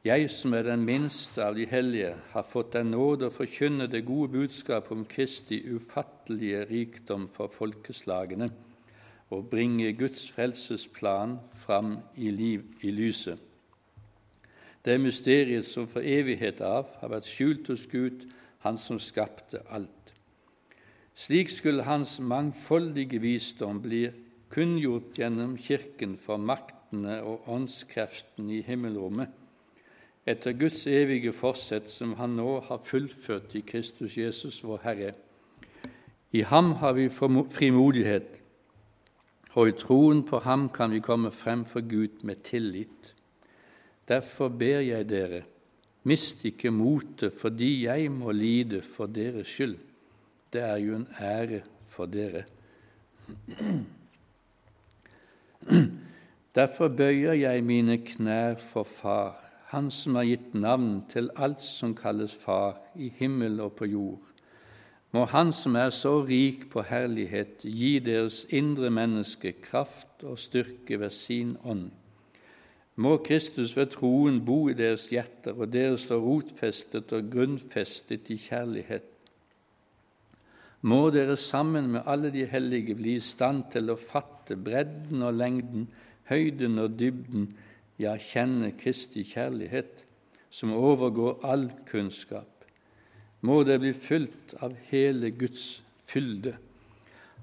[0.05, 4.07] Jeg som er den minste av de hellige, har fått den nåde å forkynne det
[4.09, 8.49] gode budskap om Kristi ufattelige rikdom for folkeslagene
[9.29, 13.37] og bringe Guds frelsesplan fram i liv i lyset.
[14.85, 18.25] Det er mysteriet som for evighet av har vært skjult hos Gud,
[18.65, 20.15] Han som skapte alt.
[21.15, 24.05] Slik skulle Hans mangfoldige visdom bli
[24.51, 29.33] kunngjort gjennom Kirken for maktene og åndskreften i himmelrommet,
[30.29, 35.13] etter Guds evige forsett som Han nå har fullført i Kristus Jesus, vår Herre.
[36.33, 38.35] I ham har vi frimodighet,
[39.57, 43.15] og i troen på ham kan vi komme frem for Gud med tillit.
[44.09, 45.43] Derfor ber jeg dere,
[46.09, 49.77] mist ikke motet fordi jeg må lide for deres skyld.
[50.53, 52.45] Det er jo en ære for dere.
[56.55, 59.37] Derfor bøyer jeg mine knær for Far,
[59.69, 64.31] Han som har gitt navn til alt som kalles Far, i himmel og på jord.
[65.13, 71.01] Må Han som er så rik på herlighet, gi deres indre menneske kraft og styrke
[71.01, 71.91] ved sin ånd.
[72.99, 78.39] Må Kristus ved troen bo i deres hjerter, og dere stå rotfestet og grunnfestet i
[78.43, 79.15] kjærlighet
[80.87, 85.35] må dere sammen med alle de hellige bli i stand til å fatte bredden og
[85.35, 85.89] lengden,
[86.31, 87.49] høyden og dybden,
[87.99, 90.05] ja, kjenne Kristi kjærlighet,
[90.51, 92.47] som overgår all kunnskap.
[93.43, 96.55] Må det bli fylt av hele Guds fylde.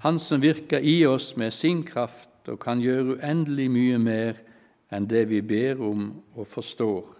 [0.04, 4.40] Han som virker i oss med sin kraft og kan gjøre uendelig mye mer
[4.92, 7.14] enn det vi ber om og forstår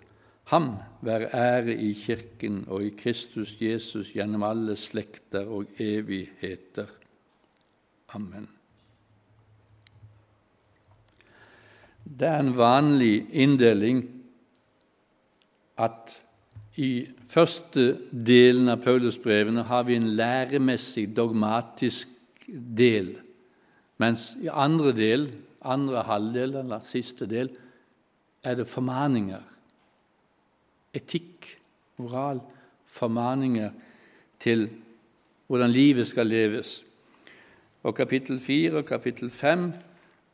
[0.46, 6.86] Ham være ære i Kirken og i Kristus Jesus gjennom alle slekter og evigheter.
[8.14, 8.46] Amen.
[12.06, 14.04] Det er en vanlig inndeling
[15.82, 16.14] at
[16.78, 22.12] i første delen av Paulusbrevene har vi en læremessig, dogmatisk
[22.46, 23.16] del,
[23.98, 25.26] mens i andre del,
[25.66, 27.50] andre halvdel eller siste del,
[28.46, 29.42] er det formaninger
[30.96, 31.48] etikk,
[32.00, 32.40] moral,
[32.86, 33.70] formaninger
[34.40, 34.68] til
[35.46, 36.84] hvordan livet skal leves.
[37.82, 39.72] Og kapittel 4 og kapittel 5,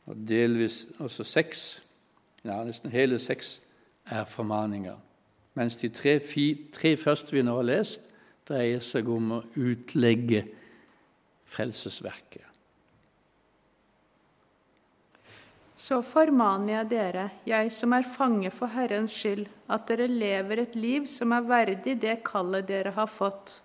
[0.05, 1.83] og delvis også 6,
[2.45, 3.61] ja, nesten hele 6,
[4.05, 4.95] er formaninger.
[5.53, 6.19] Mens de tre,
[6.73, 8.01] tre første vi nå har lest,
[8.49, 10.43] dreier seg om å utlegge
[11.47, 12.52] frelsesverket.
[15.83, 20.77] Så formaner jeg dere, jeg som er fange for Herrens skyld, at dere lever et
[20.79, 23.57] liv som er verdig det kallet dere har fått,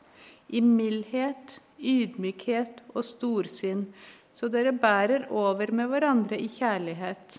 [0.48, 3.84] i mildhet, ydmykhet og storsinn,
[4.34, 7.38] så dere bærer over med hverandre i kjærlighet.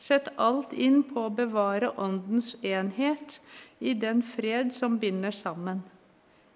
[0.00, 3.40] Sett alt inn på å bevare Åndens enhet
[3.80, 5.84] i den fred som binder sammen.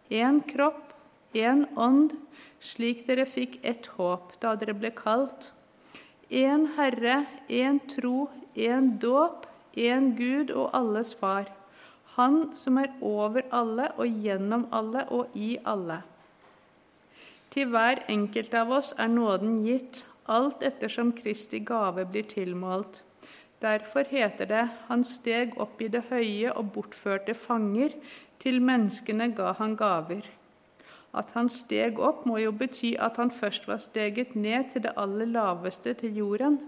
[0.08, 0.94] Én kropp,
[1.36, 2.16] én ånd,
[2.60, 5.52] slik dere fikk ett håp da dere ble kalt
[6.30, 11.50] én Herre, én tro, én dåp, én Gud og alles Far.
[12.14, 16.00] Han som er over alle og gjennom alle og i alle.
[17.50, 23.02] Til hver enkelt av oss er nåden gitt, alt ettersom Kristi gave blir tilmålt.
[23.60, 27.90] Derfor heter det Han steg opp i det høye og bortførte fanger,
[28.38, 30.22] til menneskene ga han gaver.
[31.12, 34.94] At han steg opp, må jo bety at han først var steget ned til det
[34.96, 36.60] aller laveste, til jorden.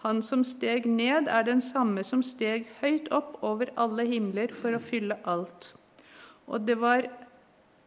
[0.00, 4.72] Han som steg ned, er den samme som steg høyt opp over alle himler for
[4.72, 5.74] å fylle alt.
[6.48, 7.04] Og det var,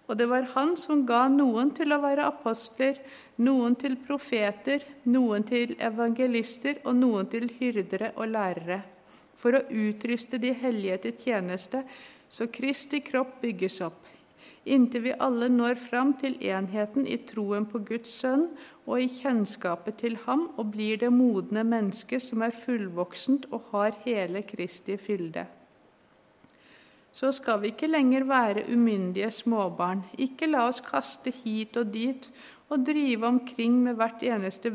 [0.06, 3.02] og det var han som ga noen til å være apostler,
[3.42, 8.84] noen til profeter, noen til evangelister og noen til hyrdere og lærere,
[9.34, 11.82] for å utruste de hellige til tjeneste,
[12.30, 14.03] så Kristi kropp bygges opp
[14.66, 18.46] inntil vi alle når fram til enheten i troen på Guds sønn
[18.86, 24.00] og i kjennskapet til ham og blir det modne mennesket som er fullvoksent og har
[24.06, 25.46] hele Kristi fylde.
[27.14, 32.32] Så skal vi ikke lenger være umyndige småbarn, ikke la oss kaste hit og dit
[32.74, 34.72] og drive omkring hvert eneste,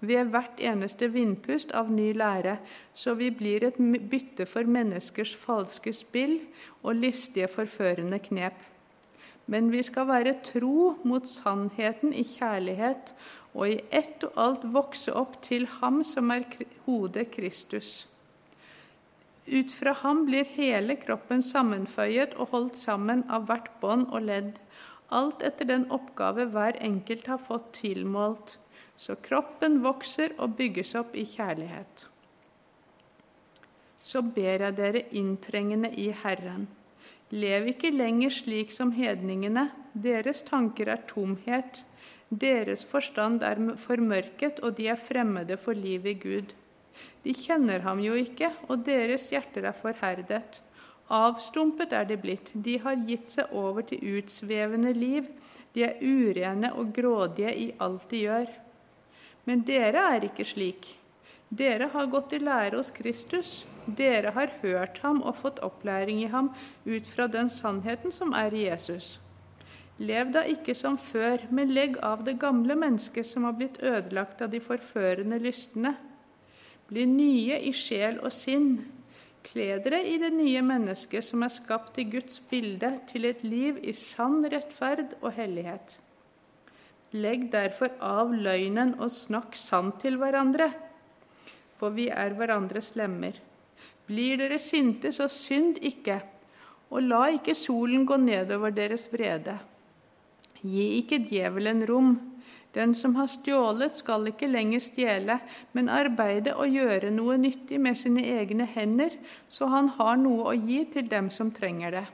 [0.00, 2.56] ved hvert eneste vindpust av ny lære,
[2.94, 3.76] så vi blir et
[4.08, 6.38] bytte for menneskers falske spill
[6.82, 8.64] og listige, forførende knep
[9.46, 13.14] Men vi skal være tro mot sannheten i kjærlighet,
[13.54, 16.44] og i ett og alt vokse opp til Ham som er
[16.84, 18.06] hodet Kristus.
[19.46, 24.56] Ut fra ham blir hele kroppen sammenføyet og holdt sammen av hvert bånd og ledd,
[25.14, 28.56] alt etter den oppgave hver enkelt har fått tilmålt,
[28.98, 32.08] så kroppen vokser og bygges opp i kjærlighet.
[34.02, 36.66] Så ber jeg dere inntrengende i Herren.
[37.34, 41.82] Lev ikke lenger slik som hedningene, deres tanker er tomhet,
[42.30, 46.54] deres forstand er formørket, og de er fremmede for livet i Gud.
[47.24, 50.60] De kjenner ham jo ikke, og deres hjerter er forherdet.
[51.10, 55.26] Avstumpet er de blitt, de har gitt seg over til utsvevende liv,
[55.74, 58.50] de er urene og grådige i alt de gjør.
[59.46, 60.96] Men dere er ikke slik.
[61.50, 63.64] Dere har gått i lære hos Kristus.
[63.86, 66.50] Dere har hørt ham og fått opplæring i ham
[66.84, 69.20] ut fra den sannheten som er i Jesus.
[70.02, 74.42] Lev da ikke som før, men legg av det gamle mennesket som har blitt ødelagt
[74.44, 75.94] av de forførende lystne.
[76.90, 78.74] Bli nye i sjel og sinn.
[79.46, 83.78] Kle dere i det nye mennesket som er skapt i Guds bilde, til et liv
[83.82, 86.00] i sann rettferd og hellighet.
[87.14, 90.72] Legg derfor av løgnen og snakk sant til hverandre,
[91.78, 93.38] for vi er hverandres lemmer.
[94.06, 96.20] Blir dere sinte, så synd ikke,
[96.94, 99.56] og la ikke solen gå nedover deres vrede.
[100.62, 102.14] Gi ikke djevelen rom.
[102.76, 105.38] Den som har stjålet, skal ikke lenger stjele,
[105.72, 109.16] men arbeide og gjøre noe nyttig med sine egne hender,
[109.48, 112.04] så han har noe å gi til dem som trenger det.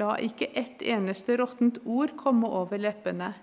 [0.00, 3.34] La ikke ett eneste råttent ord komme over leppene.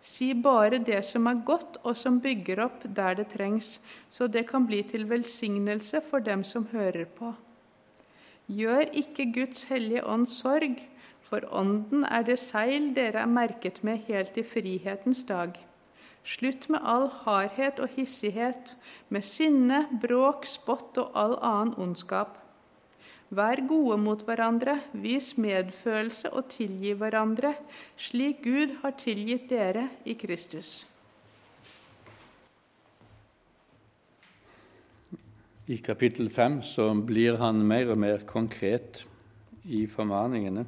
[0.00, 4.46] Si bare det som er godt, og som bygger opp der det trengs, så det
[4.50, 7.34] kan bli til velsignelse for dem som hører på.
[8.46, 10.78] Gjør ikke Guds hellige ånd sorg,
[11.26, 15.56] for Ånden er det seil dere er merket med helt i frihetens dag.
[16.26, 18.76] Slutt med all hardhet og hissighet,
[19.08, 22.38] med sinne, bråk, spott og all annen ondskap.
[23.34, 27.56] Vær gode mot hverandre, vis medfølelse og tilgi hverandre,
[27.98, 30.84] slik Gud har tilgitt dere i Kristus.
[35.66, 39.02] I kapittel 5 så blir han mer og mer konkret
[39.66, 40.62] i formaningene.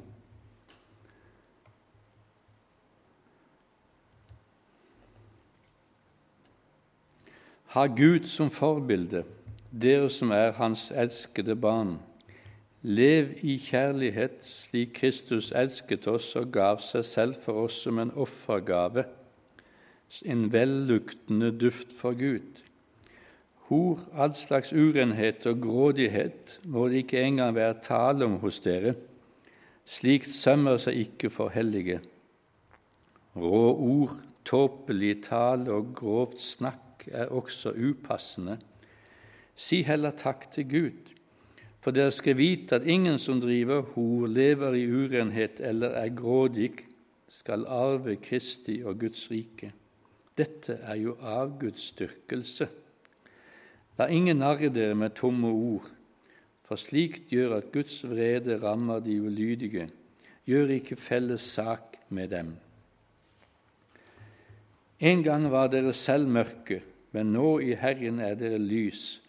[7.79, 9.23] Ha Gud som forbilde,
[9.71, 12.01] dere som er Hans elskede barn.
[12.83, 18.13] Lev i kjærlighet slik Kristus elsket oss og gav seg selv for oss som en
[18.15, 19.03] offergave,
[20.25, 22.63] en velluktende duft for Gud.
[23.69, 28.95] Hor, all slags urenhet og grådighet må det ikke engang være tale om hos dere.
[29.85, 31.99] Slikt sømmer seg ikke for hellige.
[33.37, 38.57] Rå ord, tåpelig tale og grovt snakk er også upassende.
[39.59, 41.18] Si heller takk til Gud,
[41.81, 46.73] for dere skal vite at ingen som driver hor, lever i urenhet eller er grådig,
[47.29, 49.73] skal arve Kristi og Guds rike.
[50.39, 52.69] Dette er jo avgudsdyrkelse.
[53.99, 55.89] La ingen narre dere med tomme ord,
[56.65, 59.89] for slikt gjør at Guds vrede rammer de ulydige.
[60.49, 62.55] Gjør ikke felles sak med dem.
[64.99, 66.81] En gang var dere selv mørke,
[67.13, 69.21] men nå i Herren er dere lys.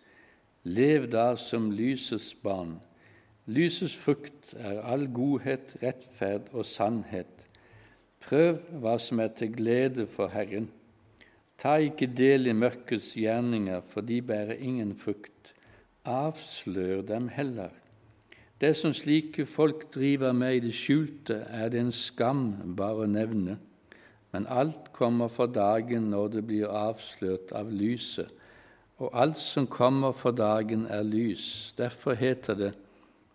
[0.63, 2.79] Lev da som lysets barn.
[3.49, 7.47] Lysets frukt er all godhet, rettferd og sannhet.
[8.19, 10.67] Prøv hva som er til glede for Herren.
[11.59, 15.53] Ta ikke del i mørkets gjerninger, for de bærer ingen frukt.
[16.05, 17.71] Avslør dem heller.
[18.59, 23.11] Det som slike folk driver med i det skjulte, er det en skam bare å
[23.11, 23.59] nevne
[24.31, 28.29] men alt kommer for dagen når det blir avslørt av lyset,
[28.99, 31.73] og alt som kommer for dagen, er lys.
[31.77, 32.73] Derfor heter det:"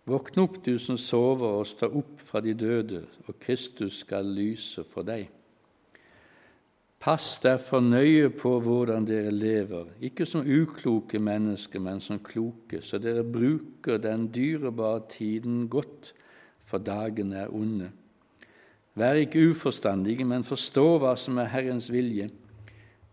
[0.05, 4.85] Våkn opp, du som sover, og stå opp fra de døde, og Kristus skal lyse
[4.85, 5.31] for deg.
[7.01, 12.99] Pass derfor nøye på hvordan dere lever, ikke som ukloke mennesker, men som kloke, så
[12.99, 16.15] dere bruker den dyrebare tiden godt,
[16.65, 17.91] for dagen er onde.
[18.95, 22.28] Vær ikke uforstandige, men forstå hva som er Herrens vilje.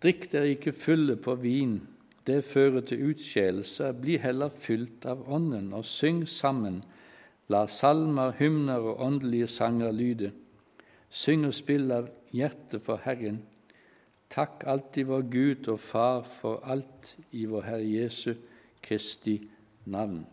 [0.03, 1.79] Drikk dere ikke fulle på vin,
[2.27, 3.93] det fører til utskjelelse.
[4.01, 6.81] Bli heller fylt av Ånden, og syng sammen.
[7.51, 10.31] La salmer, hymner og åndelige sanger lyde.
[11.09, 13.41] Syng og spill av hjertet for Herren.
[14.31, 18.35] Takk alltid vår Gud og Far for alt i vår Herre Jesu
[18.81, 19.41] Kristi
[19.91, 20.23] navn.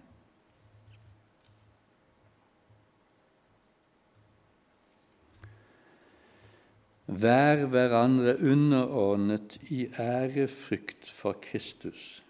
[7.09, 12.23] Vær hverandre underordnet i ærefrykt for Kristus.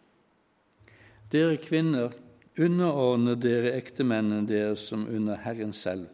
[1.33, 2.15] Dere kvinner,
[2.59, 6.07] underordne dere ektemennene deres som under Herren selv.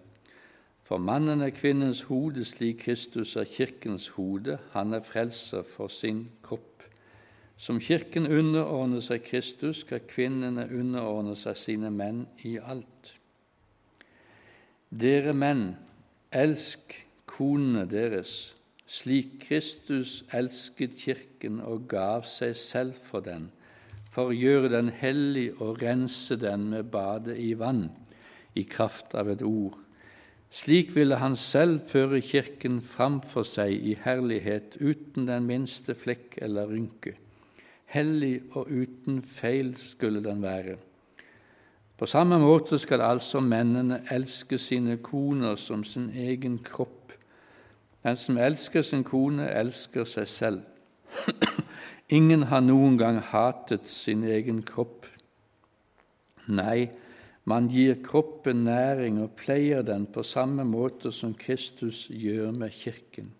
[0.82, 6.31] For mannen er kvinnens hode slik Kristus er kirkens hode, han er frelser for sin
[6.43, 6.89] kropp.
[7.57, 13.15] Som Kirken underordner seg Kristus, skal kvinnene underordne seg sine menn i alt.
[14.89, 15.74] Dere menn,
[16.32, 18.55] elsk konene deres,
[18.87, 23.51] slik Kristus elsket Kirken og gav seg selv for den,
[24.13, 27.89] for å gjøre den hellig og rense den med badet i vann,
[28.55, 29.81] i kraft av et ord
[30.55, 36.71] slik ville han selv føre Kirken framfor seg i herlighet uten den minste flekk eller
[36.71, 37.17] rynke.
[37.91, 40.77] Hellig og uten feil skulle den være.
[41.99, 47.04] På samme måte skal altså mennene elske sine koner som sin egen kropp.
[48.05, 50.61] Den som elsker sin kone, elsker seg selv.
[52.13, 55.07] Ingen har noen gang hatet sin egen kropp.
[56.53, 56.91] Nei,
[57.49, 63.31] man gir kroppen næring og pleier den på samme måte som Kristus gjør med Kirken,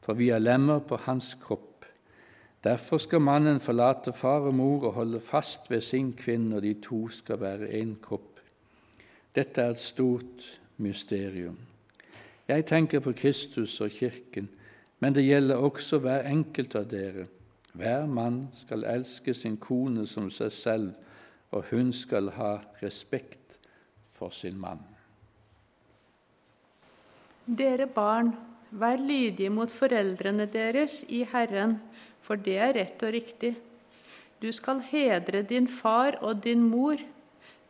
[0.00, 1.84] for vi er lemmer på hans kropp.
[2.64, 6.76] Derfor skal mannen forlate far og mor og holde fast ved sin kvinne, og de
[6.80, 8.40] to skal være én kropp.
[9.34, 11.58] Dette er et stort mysterium.
[12.52, 14.50] Jeg tenker på Kristus og Kirken,
[15.00, 17.24] men det gjelder også hver enkelt av dere.
[17.72, 20.90] Hver mann skal elske sin kone som seg selv,
[21.52, 23.56] og hun skal ha respekt
[24.12, 24.82] for sin mann.
[27.46, 28.34] Dere barn,
[28.70, 31.78] vær lydige mot foreldrene deres i Herren,
[32.20, 33.54] for det er rett og riktig.
[34.44, 37.00] Du skal hedre din far og din mor.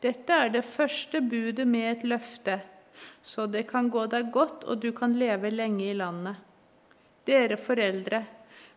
[0.03, 2.59] Dette er det første budet med et løfte,
[3.23, 6.39] så det kan gå deg godt og du kan leve lenge i landet.
[7.27, 8.25] Dere foreldre,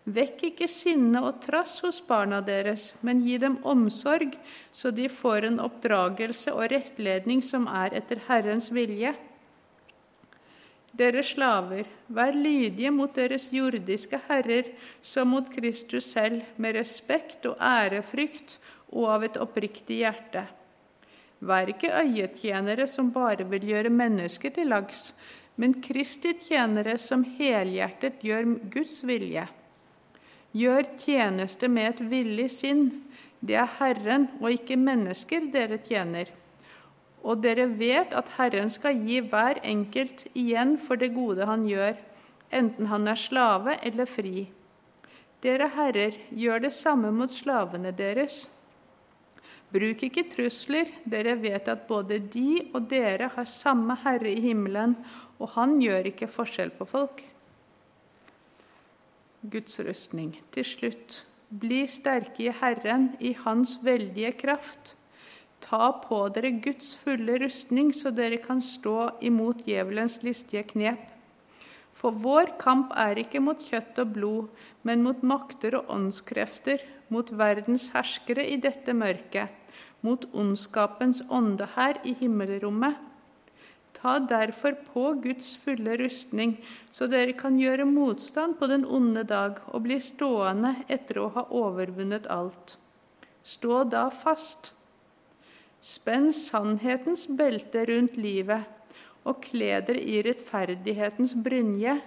[0.05, 4.35] Vekk ikke sinne og trass hos barna deres, men gi dem omsorg,
[4.69, 9.15] så de får en oppdragelse og rettledning som er etter Herrens vilje.
[10.95, 14.69] Dere slaver, vær lydige mot deres jordiske herrer
[15.01, 18.59] som mot Kristus selv, med respekt og ærefrykt
[18.93, 20.45] og av et oppriktig hjerte.
[21.45, 25.11] Vær ikke øyetjenere som bare vil gjøre mennesker til lags,
[25.61, 29.45] men Kristi tjenere som helhjertet gjør Guds vilje.
[30.55, 32.87] Gjør tjeneste med et villig sinn.
[33.45, 36.31] Det er Herren og ikke mennesker dere tjener.
[37.25, 41.95] Og dere vet at Herren skal gi hver enkelt igjen for det gode han gjør,
[42.55, 44.47] enten han er slave eller fri.
[45.45, 48.45] Dere herrer, gjør det samme mot slavene deres.
[49.73, 54.95] Bruk ikke trusler, dere vet at både de og dere har samme Herre i himmelen,
[55.39, 57.23] og han gjør ikke forskjell på folk.
[59.51, 60.35] Guds rustning.
[60.55, 64.95] Til slutt, bli sterke i Herren, i Hans veldige kraft.
[65.65, 71.11] Ta på dere Guds fulle rustning, så dere kan stå imot djevelens listige knep.
[71.95, 74.49] For vår kamp er ikke mot kjøtt og blod,
[74.83, 79.49] men mot makter og åndskrefter, mot verdens herskere i dette mørket,
[80.05, 82.97] mot ondskapens ånde her i himmelrommet.
[83.95, 86.57] Ta derfor på Guds fulle rustning,
[86.91, 91.45] så dere kan gjøre motstand på den onde dag og bli stående etter å ha
[91.49, 92.75] overvunnet alt.
[93.45, 94.73] Stå da fast.
[95.81, 98.65] Spenn sannhetens belte rundt livet
[99.25, 101.97] og kle dere i rettferdighetens brynje.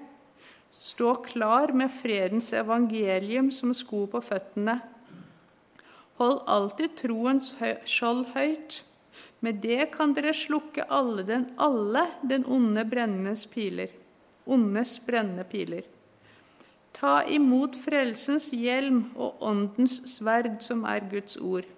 [0.74, 4.78] Stå klar med fredens evangelium som sko på føttene.
[6.18, 7.54] Hold alltid troens
[7.86, 8.82] skjold høyt
[9.40, 13.92] med det kan dere slukke alle den, alle den onde brennendes piler,
[14.46, 15.84] ondes brennende piler.
[16.98, 21.68] Ta imot frelsens hjelm og åndens sverd, som er Guds ord.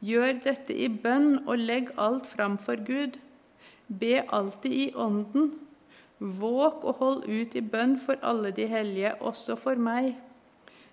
[0.00, 3.18] Gjør dette i bønn og legg alt fram for Gud.
[3.88, 5.52] Be alltid i ånden.
[6.20, 10.12] Våk og hold ut i bønn for alle de hellige, også for meg.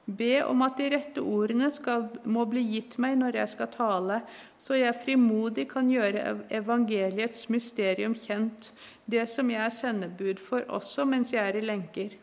[0.07, 4.21] Be om at de rette ordene skal, må bli gitt meg når jeg skal tale,
[4.55, 8.71] så jeg frimodig kan gjøre evangeliets mysterium kjent,
[9.03, 12.15] det som jeg er sendebud for også mens jeg er i lenker.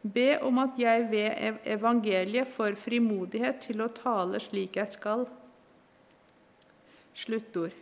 [0.00, 5.26] Be om at jeg ved evangeliet får frimodighet til å tale slik jeg skal.
[7.10, 7.74] Sluttord.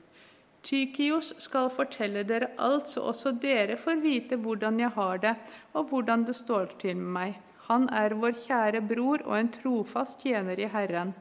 [0.62, 5.34] Tykios skal fortelle dere alt, så også dere får vite hvordan jeg har det,
[5.72, 7.38] og hvordan det står til med meg.
[7.68, 11.12] Han er vår kjære bror og en trofast tjener i Herren.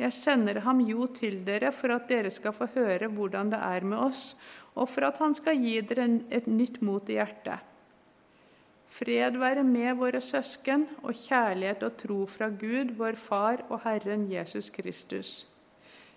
[0.00, 3.84] Jeg sender ham jo til dere for at dere skal få høre hvordan det er
[3.86, 4.22] med oss,
[4.74, 7.60] og for at han skal gi dere et nytt mot i hjertet.
[8.92, 14.26] Fred være med våre søsken, og kjærlighet og tro fra Gud, vår Far og Herren
[14.32, 15.51] Jesus Kristus.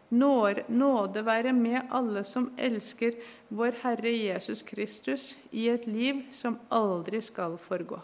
[0.10, 3.18] Nåde være med alle som elsker
[3.50, 8.00] vår Herre Jesus Kristus i et liv som aldri skal forgå.